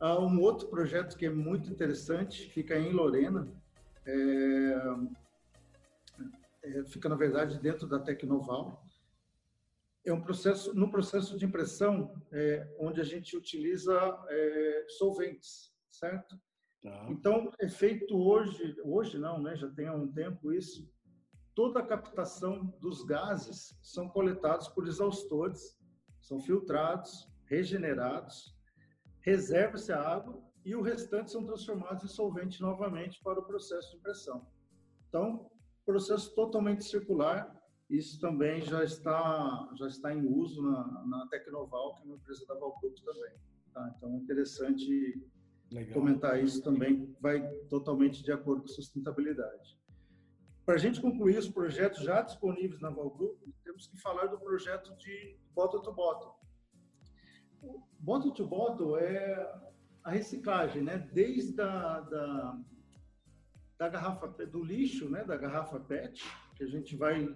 Há 0.00 0.18
um 0.18 0.40
outro 0.40 0.68
projeto 0.68 1.16
que 1.16 1.26
é 1.26 1.30
muito 1.30 1.70
interessante, 1.70 2.48
fica 2.50 2.78
em 2.78 2.92
Lorena, 2.92 3.48
é, 4.06 4.74
é, 6.62 6.84
fica 6.84 7.08
na 7.08 7.16
verdade 7.16 7.58
dentro 7.58 7.86
da 7.86 7.98
Tecnoval. 7.98 8.82
é 10.04 10.12
um 10.12 10.20
processo, 10.20 10.74
no 10.74 10.90
processo 10.90 11.38
de 11.38 11.44
impressão, 11.44 12.14
é, 12.32 12.66
onde 12.78 13.00
a 13.00 13.04
gente 13.04 13.36
utiliza 13.36 13.94
é, 14.28 14.86
solventes, 14.88 15.72
certo? 15.90 16.38
Tá. 16.84 17.06
Então, 17.08 17.50
é 17.58 17.66
feito 17.66 18.14
hoje, 18.14 18.76
hoje 18.84 19.18
não, 19.18 19.40
né? 19.40 19.56
Já 19.56 19.70
tem 19.70 19.88
há 19.88 19.94
um 19.94 20.12
tempo 20.12 20.52
isso. 20.52 20.86
Toda 21.54 21.80
a 21.80 21.86
captação 21.86 22.66
dos 22.78 23.02
gases 23.04 23.74
são 23.82 24.06
coletados 24.06 24.68
por 24.68 24.86
exaustores, 24.86 25.78
são 26.20 26.38
filtrados, 26.40 27.26
regenerados, 27.46 28.54
reserva-se 29.20 29.92
a 29.92 30.00
água 30.00 30.42
e 30.62 30.76
o 30.76 30.82
restante 30.82 31.30
são 31.30 31.46
transformados 31.46 32.04
em 32.04 32.08
solvente 32.08 32.60
novamente 32.60 33.18
para 33.22 33.40
o 33.40 33.46
processo 33.46 33.92
de 33.92 33.96
impressão. 33.96 34.46
Então, 35.08 35.50
processo 35.86 36.34
totalmente 36.34 36.84
circular. 36.84 37.50
Isso 37.88 38.20
também 38.20 38.60
já 38.60 38.84
está 38.84 39.70
já 39.78 39.86
está 39.86 40.14
em 40.14 40.26
uso 40.26 40.62
na, 40.62 41.06
na 41.06 41.28
Tecnoval, 41.28 41.94
que 41.94 42.02
é 42.02 42.04
uma 42.04 42.16
empresa 42.16 42.44
da 42.46 42.54
Valgroup 42.54 42.94
também. 43.04 43.32
Tá? 43.72 43.94
Então, 43.96 44.14
é 44.14 44.16
interessante 44.16 45.22
Legal. 45.74 45.92
comentar 45.92 46.42
isso 46.42 46.62
também, 46.62 47.12
vai 47.20 47.44
totalmente 47.68 48.22
de 48.22 48.30
acordo 48.30 48.62
com 48.62 48.68
sustentabilidade. 48.68 49.76
Para 50.64 50.76
a 50.76 50.78
gente 50.78 51.00
concluir 51.00 51.36
os 51.36 51.48
projetos 51.48 52.04
já 52.04 52.22
disponíveis 52.22 52.80
na 52.80 52.90
Valgroup, 52.90 53.40
temos 53.64 53.88
que 53.88 54.00
falar 54.00 54.26
do 54.26 54.38
projeto 54.38 54.96
de 54.96 55.36
bottle 55.52 55.82
to 55.82 55.92
bottle. 55.92 56.32
Bottle 57.98 58.32
to 58.32 58.46
bottle 58.46 58.96
é 58.96 59.52
a 60.04 60.10
reciclagem, 60.10 60.82
né? 60.82 60.98
Desde 61.12 61.60
a, 61.60 62.00
da, 62.00 62.60
da 63.76 63.88
garrafa 63.88 64.28
do 64.46 64.62
lixo, 64.62 65.10
né? 65.10 65.24
Da 65.24 65.36
garrafa 65.36 65.80
PET, 65.80 66.22
que 66.54 66.62
a 66.62 66.68
gente 66.68 66.94
vai 66.94 67.28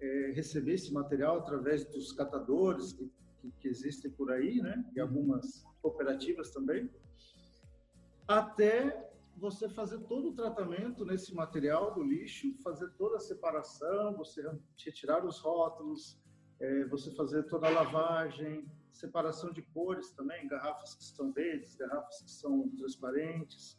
é, 0.00 0.32
receber 0.34 0.74
esse 0.74 0.92
material 0.92 1.38
através 1.38 1.84
dos 1.86 2.12
catadores 2.12 2.92
que, 2.92 3.10
que, 3.40 3.52
que 3.60 3.68
existem 3.68 4.10
por 4.10 4.32
aí, 4.32 4.60
né? 4.60 4.84
E 4.96 5.00
algumas 5.00 5.64
cooperativas 5.80 6.50
também 6.50 6.90
até 8.26 9.10
você 9.36 9.68
fazer 9.68 9.98
todo 10.00 10.30
o 10.30 10.34
tratamento 10.34 11.04
nesse 11.04 11.34
material 11.34 11.92
do 11.92 12.02
lixo, 12.02 12.54
fazer 12.62 12.90
toda 12.96 13.16
a 13.16 13.20
separação, 13.20 14.16
você 14.16 14.42
retirar 14.76 15.24
os 15.24 15.38
rótulos, 15.40 16.18
é, 16.60 16.84
você 16.84 17.10
fazer 17.14 17.42
toda 17.44 17.66
a 17.66 17.70
lavagem, 17.70 18.70
separação 18.92 19.52
de 19.52 19.60
cores 19.60 20.12
também, 20.12 20.46
garrafas 20.46 20.94
que 20.94 21.04
são 21.04 21.32
verdes, 21.32 21.74
garrafas 21.74 22.22
que 22.22 22.30
são 22.30 22.68
transparentes. 22.76 23.78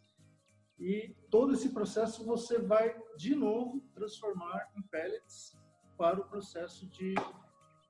E 0.78 1.16
todo 1.32 1.54
esse 1.54 1.70
processo 1.70 2.25
você 2.25 2.60
vai, 2.60 3.02
de 3.16 3.34
novo, 3.34 3.82
transformar 3.94 4.70
em 4.75 4.82
pellets 4.82 5.58
para 5.98 6.20
o 6.20 6.28
processo 6.28 6.86
de, 6.88 7.16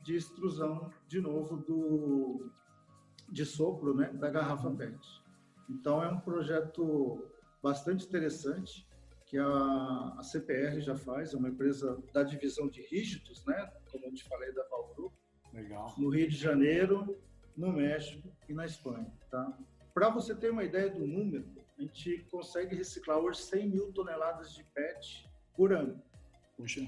de 0.01 0.15
extrusão, 0.15 0.91
de 1.07 1.19
novo, 1.19 1.57
do, 1.57 2.51
de 3.31 3.43
sopro 3.43 3.95
né, 3.95 4.13
da 4.13 4.29
garrafa 4.29 4.69
PET. 4.69 5.24
Então, 5.69 6.03
é 6.03 6.09
um 6.09 6.19
projeto 6.19 7.29
bastante 7.61 8.05
interessante 8.05 8.87
que 9.25 9.37
a, 9.37 10.15
a, 10.17 10.23
CPR 10.23 10.79
já 10.79 10.95
faz, 10.95 11.33
é 11.33 11.37
uma 11.37 11.49
empresa 11.49 12.01
da 12.13 12.21
divisão 12.23 12.67
de 12.67 12.81
rígidos, 12.83 13.43
né? 13.45 13.71
Como 13.91 14.05
eu 14.05 14.13
te 14.13 14.23
falei 14.23 14.53
da 14.53 14.63
Valgroup. 14.69 15.13
Legal. 15.51 15.93
No 15.97 16.09
Rio 16.09 16.29
de 16.29 16.37
Janeiro, 16.37 17.17
no 17.57 17.71
México 17.71 18.31
e 18.47 18.53
na 18.53 18.65
Espanha, 18.65 19.11
tá? 19.31 19.57
Para 19.93 20.09
você 20.09 20.35
ter 20.35 20.51
uma 20.51 20.63
ideia 20.63 20.89
do 20.89 21.07
número, 21.07 21.45
a 21.77 21.81
gente 21.81 22.25
consegue 22.29 22.75
reciclar 22.75 23.17
hoje 23.17 23.41
100 23.41 23.69
mil 23.69 23.93
toneladas 23.93 24.53
de 24.53 24.63
PET 24.63 25.29
por 25.55 25.73
ano. 25.73 26.01
Puxa. 26.55 26.81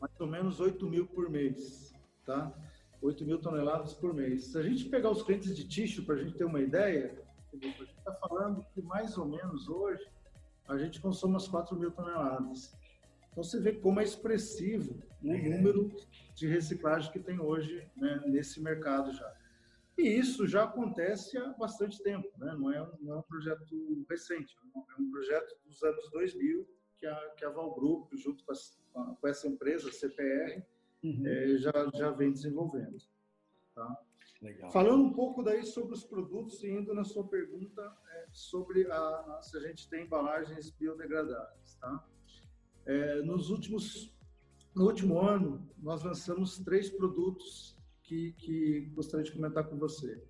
Mais 0.00 0.20
ou 0.20 0.26
menos 0.26 0.60
8 0.60 0.86
mil 0.88 1.06
por 1.06 1.30
mês, 1.30 1.92
tá? 2.24 2.52
8 3.00 3.24
mil 3.24 3.38
toneladas 3.38 3.94
por 3.94 4.12
mês. 4.12 4.46
Se 4.46 4.58
a 4.58 4.62
gente 4.62 4.88
pegar 4.88 5.10
os 5.10 5.22
clientes 5.22 5.56
de 5.56 5.66
tixo, 5.66 6.04
para 6.04 6.16
a 6.16 6.18
gente 6.18 6.36
ter 6.36 6.44
uma 6.44 6.60
ideia, 6.60 7.16
a 7.52 7.56
gente 7.56 7.82
está 7.82 8.12
falando 8.14 8.64
que 8.72 8.82
mais 8.82 9.16
ou 9.16 9.26
menos 9.26 9.68
hoje 9.68 10.06
a 10.66 10.76
gente 10.76 11.00
consome 11.00 11.34
umas 11.34 11.48
4 11.48 11.76
mil 11.78 11.90
toneladas. 11.90 12.76
Então 13.30 13.42
você 13.42 13.58
vê 13.60 13.72
como 13.72 14.00
é 14.00 14.04
expressivo 14.04 15.02
o 15.22 15.32
é. 15.32 15.48
número 15.48 15.90
de 16.34 16.46
reciclagem 16.46 17.10
que 17.10 17.18
tem 17.18 17.40
hoje 17.40 17.88
né, 17.96 18.22
nesse 18.26 18.60
mercado 18.60 19.12
já. 19.12 19.34
E 19.96 20.02
isso 20.02 20.46
já 20.46 20.64
acontece 20.64 21.36
há 21.38 21.52
bastante 21.54 22.00
tempo, 22.02 22.28
né? 22.38 22.54
não, 22.56 22.70
é, 22.70 22.88
não 23.00 23.14
é 23.14 23.18
um 23.18 23.22
projeto 23.22 24.06
recente, 24.08 24.56
é 24.74 25.00
um 25.00 25.10
projeto 25.10 25.56
dos 25.64 25.82
anos 25.82 26.08
2000 26.12 26.68
que 26.98 27.06
a, 27.06 27.30
que 27.36 27.44
a 27.44 27.50
Val 27.50 27.74
Group, 27.74 28.12
junto 28.14 28.44
com, 28.44 28.52
a, 28.52 29.14
com 29.16 29.28
essa 29.28 29.48
empresa, 29.48 29.90
CPR, 29.90 30.62
uhum. 31.02 31.26
é, 31.26 31.58
já, 31.58 31.72
já 31.94 32.10
vem 32.10 32.32
desenvolvendo. 32.32 32.98
Tá? 33.74 34.02
Legal. 34.40 34.70
Falando 34.70 35.02
um 35.02 35.12
pouco 35.12 35.42
daí 35.42 35.64
sobre 35.64 35.94
os 35.94 36.04
produtos 36.04 36.62
e 36.62 36.68
indo 36.68 36.94
na 36.94 37.04
sua 37.04 37.26
pergunta 37.26 37.82
é, 37.82 38.26
sobre 38.32 38.90
a, 38.90 39.40
se 39.42 39.56
a 39.56 39.60
gente 39.60 39.88
tem 39.88 40.04
embalagens 40.04 40.70
biodegradáveis, 40.70 41.74
tá? 41.76 42.06
É, 42.86 43.20
nos 43.22 43.50
últimos, 43.50 44.14
no 44.74 44.86
último 44.86 45.20
ano, 45.20 45.68
nós 45.78 46.04
lançamos 46.04 46.58
três 46.58 46.88
produtos 46.88 47.76
que, 48.02 48.32
que 48.32 48.80
gostaria 48.94 49.24
de 49.24 49.32
comentar 49.32 49.64
com 49.68 49.76
você. 49.76 50.22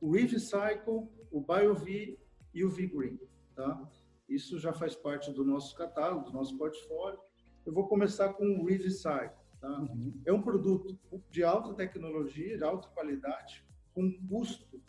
O 0.00 0.12
ReVcycle, 0.12 1.08
o 1.30 1.40
BioV 1.40 2.18
e 2.54 2.64
o 2.64 2.70
V-Green, 2.70 3.18
tá? 3.54 3.90
Isso 4.28 4.58
já 4.58 4.72
faz 4.72 4.94
parte 4.94 5.32
do 5.32 5.44
nosso 5.44 5.76
catálogo, 5.76 6.26
do 6.26 6.32
nosso 6.32 6.56
portfólio. 6.56 7.18
Eu 7.64 7.72
vou 7.72 7.86
começar 7.88 8.32
com 8.34 8.60
o 8.60 8.64
ReVcycle. 8.64 9.45
Tá? 9.66 9.80
Uhum. 9.80 10.20
É 10.24 10.32
um 10.32 10.40
produto 10.40 10.96
de 11.28 11.42
alta 11.42 11.74
tecnologia, 11.74 12.56
de 12.56 12.62
alta 12.62 12.88
qualidade, 12.90 13.64
com 13.92 14.12
custo 14.28 14.80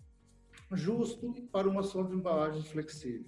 justo 0.72 1.34
para 1.52 1.68
uma 1.68 1.82
sonda 1.82 2.10
de 2.10 2.16
embalagem 2.16 2.62
flexível. 2.64 3.26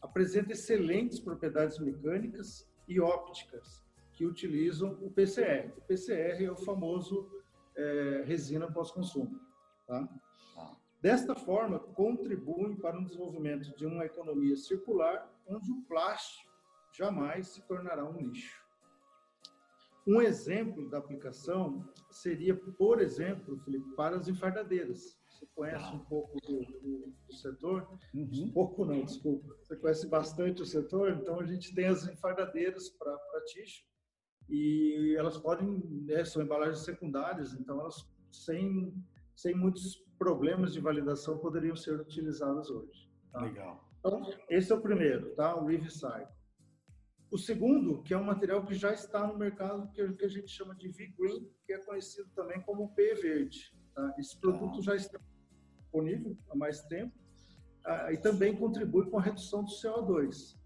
Apresenta 0.00 0.52
excelentes 0.52 1.20
propriedades 1.20 1.78
mecânicas 1.78 2.66
e 2.88 2.98
ópticas 3.00 3.82
que 4.12 4.24
utilizam 4.24 4.92
o 5.02 5.10
PCR. 5.10 5.72
O 5.76 5.80
PCR 5.82 6.42
é 6.42 6.50
o 6.50 6.56
famoso 6.56 7.28
é, 7.76 8.22
resina 8.24 8.70
pós-consumo. 8.70 9.38
Tá? 9.86 10.08
Ah. 10.56 10.76
Desta 11.00 11.34
forma, 11.34 11.78
contribuem 11.78 12.76
para 12.76 12.98
o 12.98 13.04
desenvolvimento 13.04 13.76
de 13.76 13.84
uma 13.84 14.06
economia 14.06 14.56
circular 14.56 15.30
onde 15.46 15.70
o 15.70 15.82
plástico 15.82 16.50
jamais 16.92 17.48
se 17.48 17.62
tornará 17.66 18.08
um 18.08 18.16
lixo. 18.16 18.61
Um 20.06 20.20
exemplo 20.20 20.88
da 20.90 20.98
aplicação 20.98 21.88
seria, 22.10 22.54
por 22.54 23.00
exemplo, 23.00 23.58
Felipe, 23.60 23.94
para 23.94 24.16
as 24.16 24.28
enfardadeiras. 24.28 25.18
Você 25.28 25.46
conhece 25.54 25.84
ah. 25.84 25.94
um 25.94 26.00
pouco 26.00 26.40
do, 26.40 26.58
do, 26.80 27.14
do 27.26 27.34
setor? 27.34 27.88
Uhum. 28.14 28.44
Um 28.46 28.52
pouco 28.52 28.84
não, 28.84 29.04
desculpa. 29.04 29.56
Você 29.62 29.76
conhece 29.76 30.08
bastante 30.08 30.62
o 30.62 30.66
setor, 30.66 31.10
então 31.10 31.40
a 31.40 31.44
gente 31.44 31.74
tem 31.74 31.86
as 31.86 32.06
enfardadeiras 32.06 32.90
para 32.90 33.44
tixo 33.46 33.84
e 34.48 35.14
elas 35.16 35.38
podem, 35.38 35.82
né, 36.04 36.24
são 36.24 36.42
embalagens 36.42 36.84
secundárias, 36.84 37.54
então 37.54 37.80
elas 37.80 38.06
sem, 38.30 38.94
sem 39.36 39.54
muitos 39.54 39.96
problemas 40.18 40.72
de 40.72 40.80
validação 40.80 41.38
poderiam 41.38 41.76
ser 41.76 41.98
utilizadas 42.00 42.68
hoje. 42.70 43.08
Tá? 43.32 43.42
Legal. 43.42 43.88
Então, 43.98 44.30
esse 44.48 44.72
é 44.72 44.74
o 44.74 44.80
primeiro, 44.80 45.34
tá? 45.34 45.56
O 45.56 45.66
Revicycle. 45.66 46.26
O 47.32 47.38
segundo, 47.38 48.02
que 48.02 48.12
é 48.12 48.18
um 48.18 48.24
material 48.24 48.62
que 48.62 48.74
já 48.74 48.92
está 48.92 49.26
no 49.26 49.38
mercado, 49.38 49.90
que 49.90 50.22
a 50.22 50.28
gente 50.28 50.48
chama 50.48 50.74
de 50.74 50.88
V-Green, 50.88 51.50
que 51.64 51.72
é 51.72 51.78
conhecido 51.78 52.28
também 52.34 52.60
como 52.60 52.94
P 52.94 53.14
verde. 53.14 53.74
Tá? 53.94 54.14
Esse 54.18 54.38
produto 54.38 54.80
ah. 54.80 54.82
já 54.82 54.96
está 54.96 55.18
disponível 55.78 56.36
há 56.50 56.54
mais 56.54 56.82
tempo 56.82 57.18
ah, 57.86 58.12
e 58.12 58.18
também 58.18 58.54
contribui 58.54 59.08
com 59.08 59.18
a 59.18 59.22
redução 59.22 59.64
do 59.64 59.70
CO2. 59.70 60.58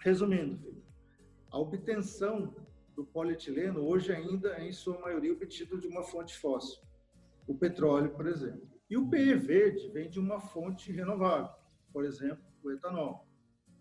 Resumindo, 0.00 0.58
filho, 0.58 0.84
a 1.50 1.58
obtenção 1.58 2.54
do 2.94 3.06
polietileno 3.06 3.80
hoje 3.80 4.12
ainda 4.12 4.58
é, 4.58 4.68
em 4.68 4.72
sua 4.72 5.00
maioria, 5.00 5.32
obtido 5.32 5.80
de 5.80 5.86
uma 5.86 6.02
fonte 6.02 6.36
fóssil, 6.36 6.82
o 7.46 7.54
petróleo, 7.54 8.10
por 8.10 8.26
exemplo. 8.26 8.68
E 8.90 8.96
o 8.98 9.08
PE 9.08 9.36
verde 9.36 9.88
vem 9.88 10.10
de 10.10 10.20
uma 10.20 10.38
fonte 10.38 10.92
renovável, 10.92 11.50
por 11.90 12.04
exemplo, 12.04 12.44
o 12.62 12.70
etanol. 12.70 13.27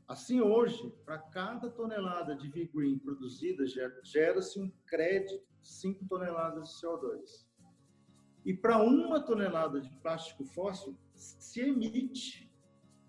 Assim, 0.08 0.40
hoje, 0.40 0.90
para 1.04 1.18
cada 1.18 1.70
tonelada 1.70 2.34
de 2.34 2.48
V-Green 2.48 2.98
produzida, 2.98 3.66
gera-se 4.04 4.58
um 4.58 4.72
crédito 4.86 5.44
de 5.62 5.68
5 5.68 6.06
toneladas 6.08 6.70
de 6.70 6.82
CO2. 6.82 7.46
E 8.46 8.54
para 8.54 8.82
uma 8.82 9.20
tonelada 9.20 9.82
de 9.82 9.90
plástico 9.98 10.46
fóssil, 10.46 10.98
se 11.14 11.60
emite 11.60 12.50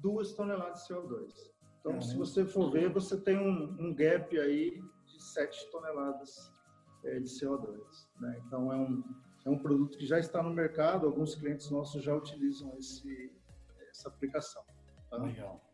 2 0.00 0.32
toneladas 0.32 0.82
de 0.82 0.94
CO2. 0.94 1.32
Então, 1.78 2.00
se 2.02 2.16
você 2.16 2.44
for 2.44 2.72
ver, 2.72 2.92
você 2.92 3.16
tem 3.16 3.38
um, 3.38 3.76
um 3.78 3.94
gap 3.94 4.37
aí 4.37 4.82
de 5.06 5.22
7 5.22 5.70
toneladas 5.70 6.52
é, 7.04 7.20
de 7.20 7.28
CO2. 7.28 7.78
Né? 8.18 8.42
Então, 8.44 8.72
é 8.72 8.76
um, 8.76 9.04
é 9.46 9.50
um 9.50 9.58
produto 9.58 9.96
que 9.96 10.04
já 10.04 10.18
está 10.18 10.42
no 10.42 10.50
mercado, 10.50 11.06
alguns 11.06 11.37
clientes 11.37 11.70
nossos 11.70 12.02
já 12.02 12.12
utilizam 12.12 12.76
esse, 12.76 13.32
essa 13.88 14.08
aplicação. 14.08 14.64
Tá? 15.08 15.18
Legal. 15.18 15.67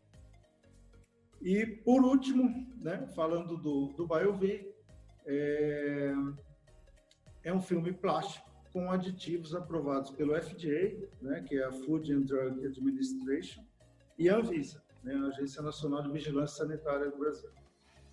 E, 1.41 1.65
por 1.65 2.03
último, 2.03 2.67
né, 2.81 3.07
falando 3.15 3.57
do, 3.57 3.93
do 3.93 4.07
BioV, 4.07 4.73
é, 5.25 6.13
é 7.43 7.53
um 7.53 7.61
filme 7.61 7.93
plástico, 7.93 8.49
com 8.71 8.91
aditivos 8.91 9.55
aprovados 9.55 10.11
pelo 10.11 10.35
FDA, 10.35 11.07
né, 11.21 11.41
que 11.47 11.57
é 11.57 11.65
a 11.65 11.71
Food 11.71 12.11
and 12.11 12.21
Drug 12.21 12.65
Administration, 12.65 13.63
e 14.17 14.29
a 14.29 14.37
Anvisa, 14.37 14.83
né, 15.03 15.13
a 15.13 15.27
Agência 15.27 15.61
Nacional 15.61 16.03
de 16.03 16.11
Vigilância 16.11 16.65
Sanitária 16.65 17.09
do 17.09 17.17
Brasil, 17.17 17.49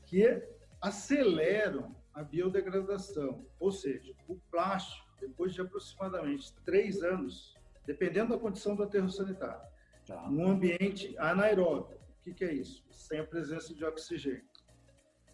que 0.05 0.43
aceleram 0.81 1.95
a 2.15 2.23
biodegradação, 2.23 3.45
ou 3.59 3.73
seja, 3.73 4.15
o 4.29 4.37
plástico, 4.51 5.07
depois 5.21 5.55
de 5.55 5.61
aproximadamente 5.61 6.53
três 6.65 7.03
anos, 7.03 7.57
dependendo 7.87 8.35
da 8.35 8.39
condição 8.39 8.77
do 8.77 8.83
aterro 8.83 9.11
sanitário, 9.11 9.63
tá. 10.07 10.29
num 10.31 10.49
ambiente 10.49 11.17
anaeróbio, 11.19 11.99
o 12.23 12.25
que, 12.25 12.35
que 12.35 12.45
é 12.45 12.55
isso? 12.55 12.85
Sem 12.89 13.19
a 13.19 13.27
presença 13.27 13.75
de 13.75 13.85
oxigênio, 13.85 14.45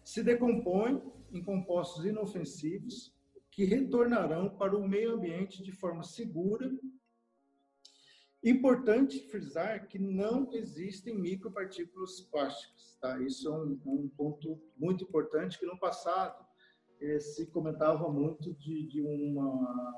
se 0.03 0.23
decompõe 0.23 0.99
em 1.31 1.43
compostos 1.43 2.03
inofensivos 2.03 3.13
que 3.51 3.63
retornarão 3.63 4.49
para 4.49 4.75
o 4.75 4.87
meio 4.87 5.13
ambiente 5.13 5.61
de 5.61 5.71
forma 5.71 6.01
segura. 6.01 6.67
Importante 8.43 9.19
frisar 9.29 9.87
que 9.87 9.99
não 9.99 10.51
existem 10.51 11.13
micropartículas 11.15 12.21
plásticas, 12.21 12.97
tá? 12.99 13.21
Isso 13.21 13.47
é 13.47 13.51
um, 13.51 13.79
um 13.85 14.09
ponto 14.09 14.59
muito 14.75 15.03
importante 15.03 15.59
que 15.59 15.67
no 15.67 15.77
passado 15.77 16.43
eh, 16.99 17.19
se 17.19 17.45
comentava 17.45 18.11
muito 18.11 18.51
de, 18.55 18.87
de 18.87 19.01
uma 19.01 19.93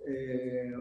é, 0.00 0.72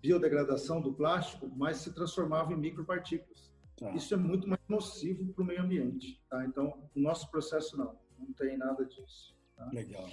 biodegradação 0.00 0.80
do 0.80 0.92
plástico, 0.92 1.50
mas 1.56 1.78
se 1.78 1.92
transformava 1.92 2.52
em 2.52 2.56
micropartículas. 2.56 3.52
Tá. 3.76 3.92
Isso 3.92 4.14
é 4.14 4.16
muito 4.16 4.48
mais 4.48 4.60
nocivo 4.68 5.32
para 5.32 5.42
o 5.42 5.46
meio 5.46 5.62
ambiente. 5.62 6.20
Tá? 6.30 6.44
Então, 6.46 6.88
o 6.94 7.00
nosso 7.00 7.30
processo 7.30 7.76
não, 7.76 7.98
não 8.18 8.32
tem 8.32 8.56
nada 8.56 8.84
disso. 8.84 9.36
Tá? 9.56 9.68
Legal. 9.72 10.08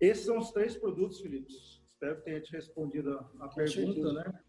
Esses 0.00 0.24
são 0.24 0.38
os 0.38 0.50
três 0.50 0.76
produtos, 0.76 1.20
Felipe. 1.20 1.52
Espero 1.88 2.16
que 2.16 2.22
tenha 2.22 2.40
te 2.40 2.52
respondido 2.52 3.18
a, 3.18 3.44
a 3.44 3.48
pergunta, 3.48 4.12
né? 4.12 4.40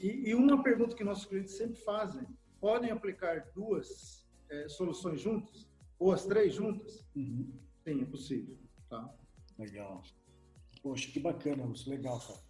E, 0.00 0.30
e, 0.30 0.34
uma 0.34 0.60
pergunta 0.62 0.96
que 0.96 1.04
nossos 1.04 1.26
clientes 1.26 1.54
sempre 1.54 1.76
fazem: 1.82 2.26
podem 2.60 2.90
aplicar 2.90 3.52
duas 3.54 4.26
é, 4.50 4.68
soluções 4.68 5.20
juntas? 5.20 5.70
Ou 5.98 6.10
as 6.10 6.26
três 6.26 6.54
juntas? 6.54 7.06
Uhum. 7.14 7.52
Sim, 7.84 8.02
é 8.02 8.04
possível. 8.04 8.58
Tá? 8.88 9.14
Legal. 9.56 10.02
Poxa, 10.82 11.08
que 11.12 11.20
bacana, 11.20 11.64
Lúcio. 11.64 11.90
Legal, 11.90 12.18
cara. 12.18 12.40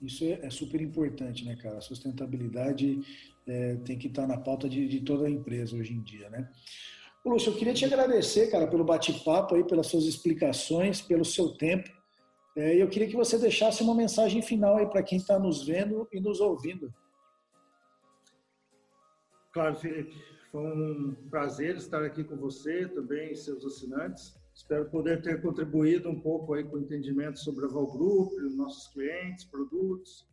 Isso 0.00 0.24
é, 0.24 0.40
é, 0.42 0.50
super 0.50 0.80
importante, 0.80 1.44
né, 1.44 1.56
cara? 1.56 1.78
A 1.78 1.80
sustentabilidade 1.80 3.00
é, 3.46 3.76
tem 3.76 3.98
que 3.98 4.06
estar 4.06 4.26
na 4.26 4.38
pauta 4.38 4.68
de, 4.68 4.86
de, 4.86 5.00
toda 5.00 5.26
a 5.26 5.30
empresa 5.30 5.76
hoje 5.76 5.92
em 5.92 6.00
dia, 6.00 6.30
né? 6.30 6.48
Lúcio, 7.24 7.52
eu 7.52 7.56
queria 7.56 7.74
te 7.74 7.84
agradecer, 7.84 8.50
cara, 8.50 8.66
pelo 8.68 8.84
bate-papo 8.84 9.54
aí, 9.54 9.64
pelas 9.64 9.88
suas 9.88 10.04
explicações, 10.04 11.00
pelo 11.00 11.24
seu 11.24 11.50
tempo. 11.50 11.90
É, 12.56 12.80
eu 12.80 12.88
queria 12.88 13.08
que 13.08 13.16
você 13.16 13.38
deixasse 13.38 13.82
uma 13.82 13.94
mensagem 13.94 14.40
final 14.40 14.76
aí 14.76 14.86
para 14.86 15.02
quem 15.02 15.18
está 15.18 15.38
nos 15.38 15.66
vendo 15.66 16.08
e 16.12 16.20
nos 16.20 16.40
ouvindo. 16.40 16.94
Claro, 19.52 19.74
Felipe. 19.76 20.14
Foi 20.50 20.62
um 20.62 21.14
prazer 21.28 21.76
estar 21.76 22.02
aqui 22.02 22.24
com 22.24 22.36
você, 22.36 22.88
também 22.88 23.34
seus 23.34 23.64
assinantes. 23.66 24.37
Espero 24.58 24.90
poder 24.90 25.22
ter 25.22 25.40
contribuído 25.40 26.10
um 26.10 26.20
pouco 26.20 26.52
aí 26.52 26.64
com 26.64 26.74
o 26.74 26.80
entendimento 26.80 27.38
sobre 27.38 27.64
a 27.64 27.68
Val 27.68 27.86
Group, 27.86 28.32
nossos 28.56 28.88
clientes, 28.88 29.44
produtos 29.44 30.28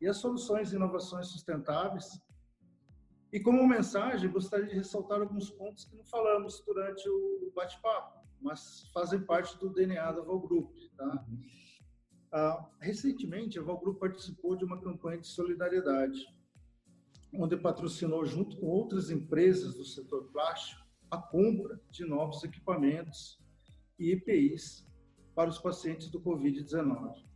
e 0.00 0.08
as 0.08 0.16
soluções 0.16 0.72
e 0.72 0.76
inovações 0.76 1.28
sustentáveis. 1.28 2.18
E 3.30 3.38
como 3.38 3.68
mensagem, 3.68 4.30
gostaria 4.30 4.66
de 4.66 4.76
ressaltar 4.76 5.20
alguns 5.20 5.50
pontos 5.50 5.84
que 5.84 5.94
não 5.94 6.06
falamos 6.06 6.64
durante 6.66 7.06
o 7.06 7.52
bate-papo, 7.54 8.26
mas 8.40 8.88
fazem 8.94 9.20
parte 9.20 9.58
do 9.58 9.68
DNA 9.68 10.10
da 10.10 10.22
Val 10.22 10.40
Group. 10.40 10.74
Tá? 10.96 11.26
Ah, 12.32 12.70
recentemente, 12.80 13.58
a 13.58 13.62
Val 13.62 13.78
Group 13.78 14.00
participou 14.00 14.56
de 14.56 14.64
uma 14.64 14.80
campanha 14.80 15.20
de 15.20 15.26
solidariedade 15.26 16.26
onde 17.34 17.58
patrocinou, 17.58 18.24
junto 18.24 18.56
com 18.56 18.68
outras 18.68 19.10
empresas 19.10 19.74
do 19.74 19.84
setor 19.84 20.32
plástico, 20.32 20.82
a 21.10 21.18
compra 21.18 21.78
de 21.90 22.06
novos 22.06 22.42
equipamentos 22.42 23.38
e 23.98 24.12
EPIs 24.12 24.86
para 25.34 25.50
os 25.50 25.58
pacientes 25.58 26.10
do 26.10 26.20
Covid-19. 26.20 27.26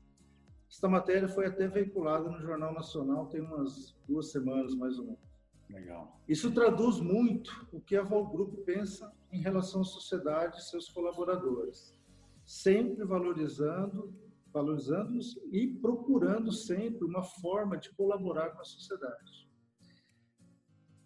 Esta 0.70 0.88
matéria 0.88 1.28
foi 1.28 1.46
até 1.46 1.66
veiculada 1.66 2.30
no 2.30 2.40
Jornal 2.40 2.72
Nacional 2.72 3.26
tem 3.26 3.40
umas 3.40 3.96
duas 4.06 4.30
semanas, 4.30 4.74
mais 4.74 4.98
ou 4.98 5.06
menos. 5.06 5.30
Legal. 5.68 6.20
Isso 6.28 6.52
traduz 6.52 7.00
muito 7.00 7.68
o 7.72 7.80
que 7.80 7.96
a 7.96 8.02
Val 8.02 8.26
Group 8.26 8.64
pensa 8.64 9.12
em 9.32 9.40
relação 9.40 9.82
à 9.82 9.84
sociedade 9.84 10.58
e 10.58 10.62
seus 10.62 10.88
colaboradores, 10.88 11.96
sempre 12.44 13.04
valorizando, 13.04 14.14
valorizando-os 14.52 15.36
e 15.52 15.68
procurando 15.68 16.52
sempre 16.52 17.04
uma 17.04 17.22
forma 17.22 17.76
de 17.76 17.92
colaborar 17.94 18.50
com 18.50 18.60
a 18.60 18.64
sociedade. 18.64 19.48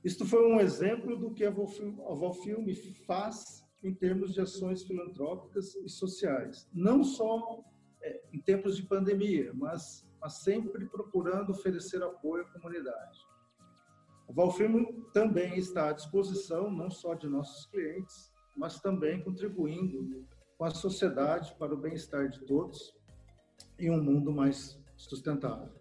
Isto 0.02 0.26
foi 0.26 0.46
um 0.46 0.60
exemplo 0.60 1.16
do 1.16 1.32
que 1.32 1.44
a 1.44 1.50
Valfilme 1.50 2.74
faz 3.06 3.63
em 3.84 3.94
termos 3.94 4.32
de 4.32 4.40
ações 4.40 4.82
filantrópicas 4.82 5.74
e 5.76 5.88
sociais. 5.88 6.68
Não 6.72 7.04
só 7.04 7.62
é, 8.02 8.22
em 8.32 8.40
tempos 8.40 8.76
de 8.76 8.82
pandemia, 8.84 9.52
mas, 9.54 10.08
mas 10.20 10.34
sempre 10.42 10.86
procurando 10.86 11.50
oferecer 11.50 12.02
apoio 12.02 12.44
à 12.44 12.46
comunidade. 12.46 13.18
A 14.28 14.32
Valfilme 14.32 15.04
também 15.12 15.58
está 15.58 15.90
à 15.90 15.92
disposição, 15.92 16.70
não 16.70 16.90
só 16.90 17.14
de 17.14 17.28
nossos 17.28 17.66
clientes, 17.66 18.32
mas 18.56 18.80
também 18.80 19.22
contribuindo 19.22 20.26
com 20.56 20.64
a 20.64 20.70
sociedade 20.70 21.54
para 21.58 21.74
o 21.74 21.76
bem-estar 21.76 22.28
de 22.28 22.40
todos 22.40 22.94
e 23.78 23.90
um 23.90 24.02
mundo 24.02 24.32
mais 24.32 24.80
sustentável. 24.96 25.74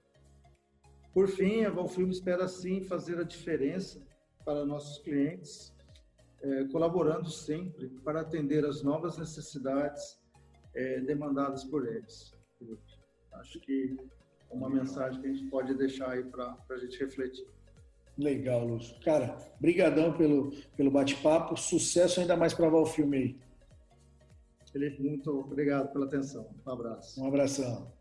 Por 1.14 1.28
fim, 1.28 1.64
a 1.64 1.70
Valfilme 1.70 2.12
espera 2.12 2.48
sim 2.48 2.82
fazer 2.82 3.20
a 3.20 3.24
diferença 3.24 4.06
para 4.44 4.66
nossos 4.66 4.98
clientes, 5.04 5.74
é, 6.44 6.66
colaborando 6.66 7.30
sempre 7.30 7.90
para 8.04 8.22
atender 8.22 8.66
as 8.66 8.84
novas 8.84 9.18
necessidades 9.18 10.22
é, 10.76 11.00
demandadas 11.00 11.64
por 11.64 11.88
eles. 11.88 12.34
Acho 13.34 13.60
que 13.62 13.98
é 14.52 14.54
uma 14.54 14.70
mensagem 14.70 15.22
que 15.22 15.28
a 15.28 15.34
gente 15.34 15.50
pode 15.50 15.74
deixar 15.74 16.12
aí 16.12 16.24
para 16.24 16.58
a 16.70 16.78
gente 16.78 17.00
refletir. 17.00 17.48
Legal, 18.18 18.66
Lúcio. 18.66 18.96
Cara, 19.02 19.38
brigadão 19.60 20.16
pelo, 20.16 20.52
pelo 20.78 20.92
bate-papo. 20.92 21.58
Sucesso 21.58 22.20
ainda 22.20 22.38
mais 22.38 22.54
para 22.54 22.72
o 22.72 22.86
filme 22.86 23.18
aí. 23.18 23.38
Felipe, 24.72 25.02
muito 25.02 25.32
obrigado 25.40 25.92
pela 25.92 26.06
atenção. 26.06 26.50
Um 26.66 26.72
abraço. 26.72 27.22
Um 27.22 27.28
abração. 27.28 27.92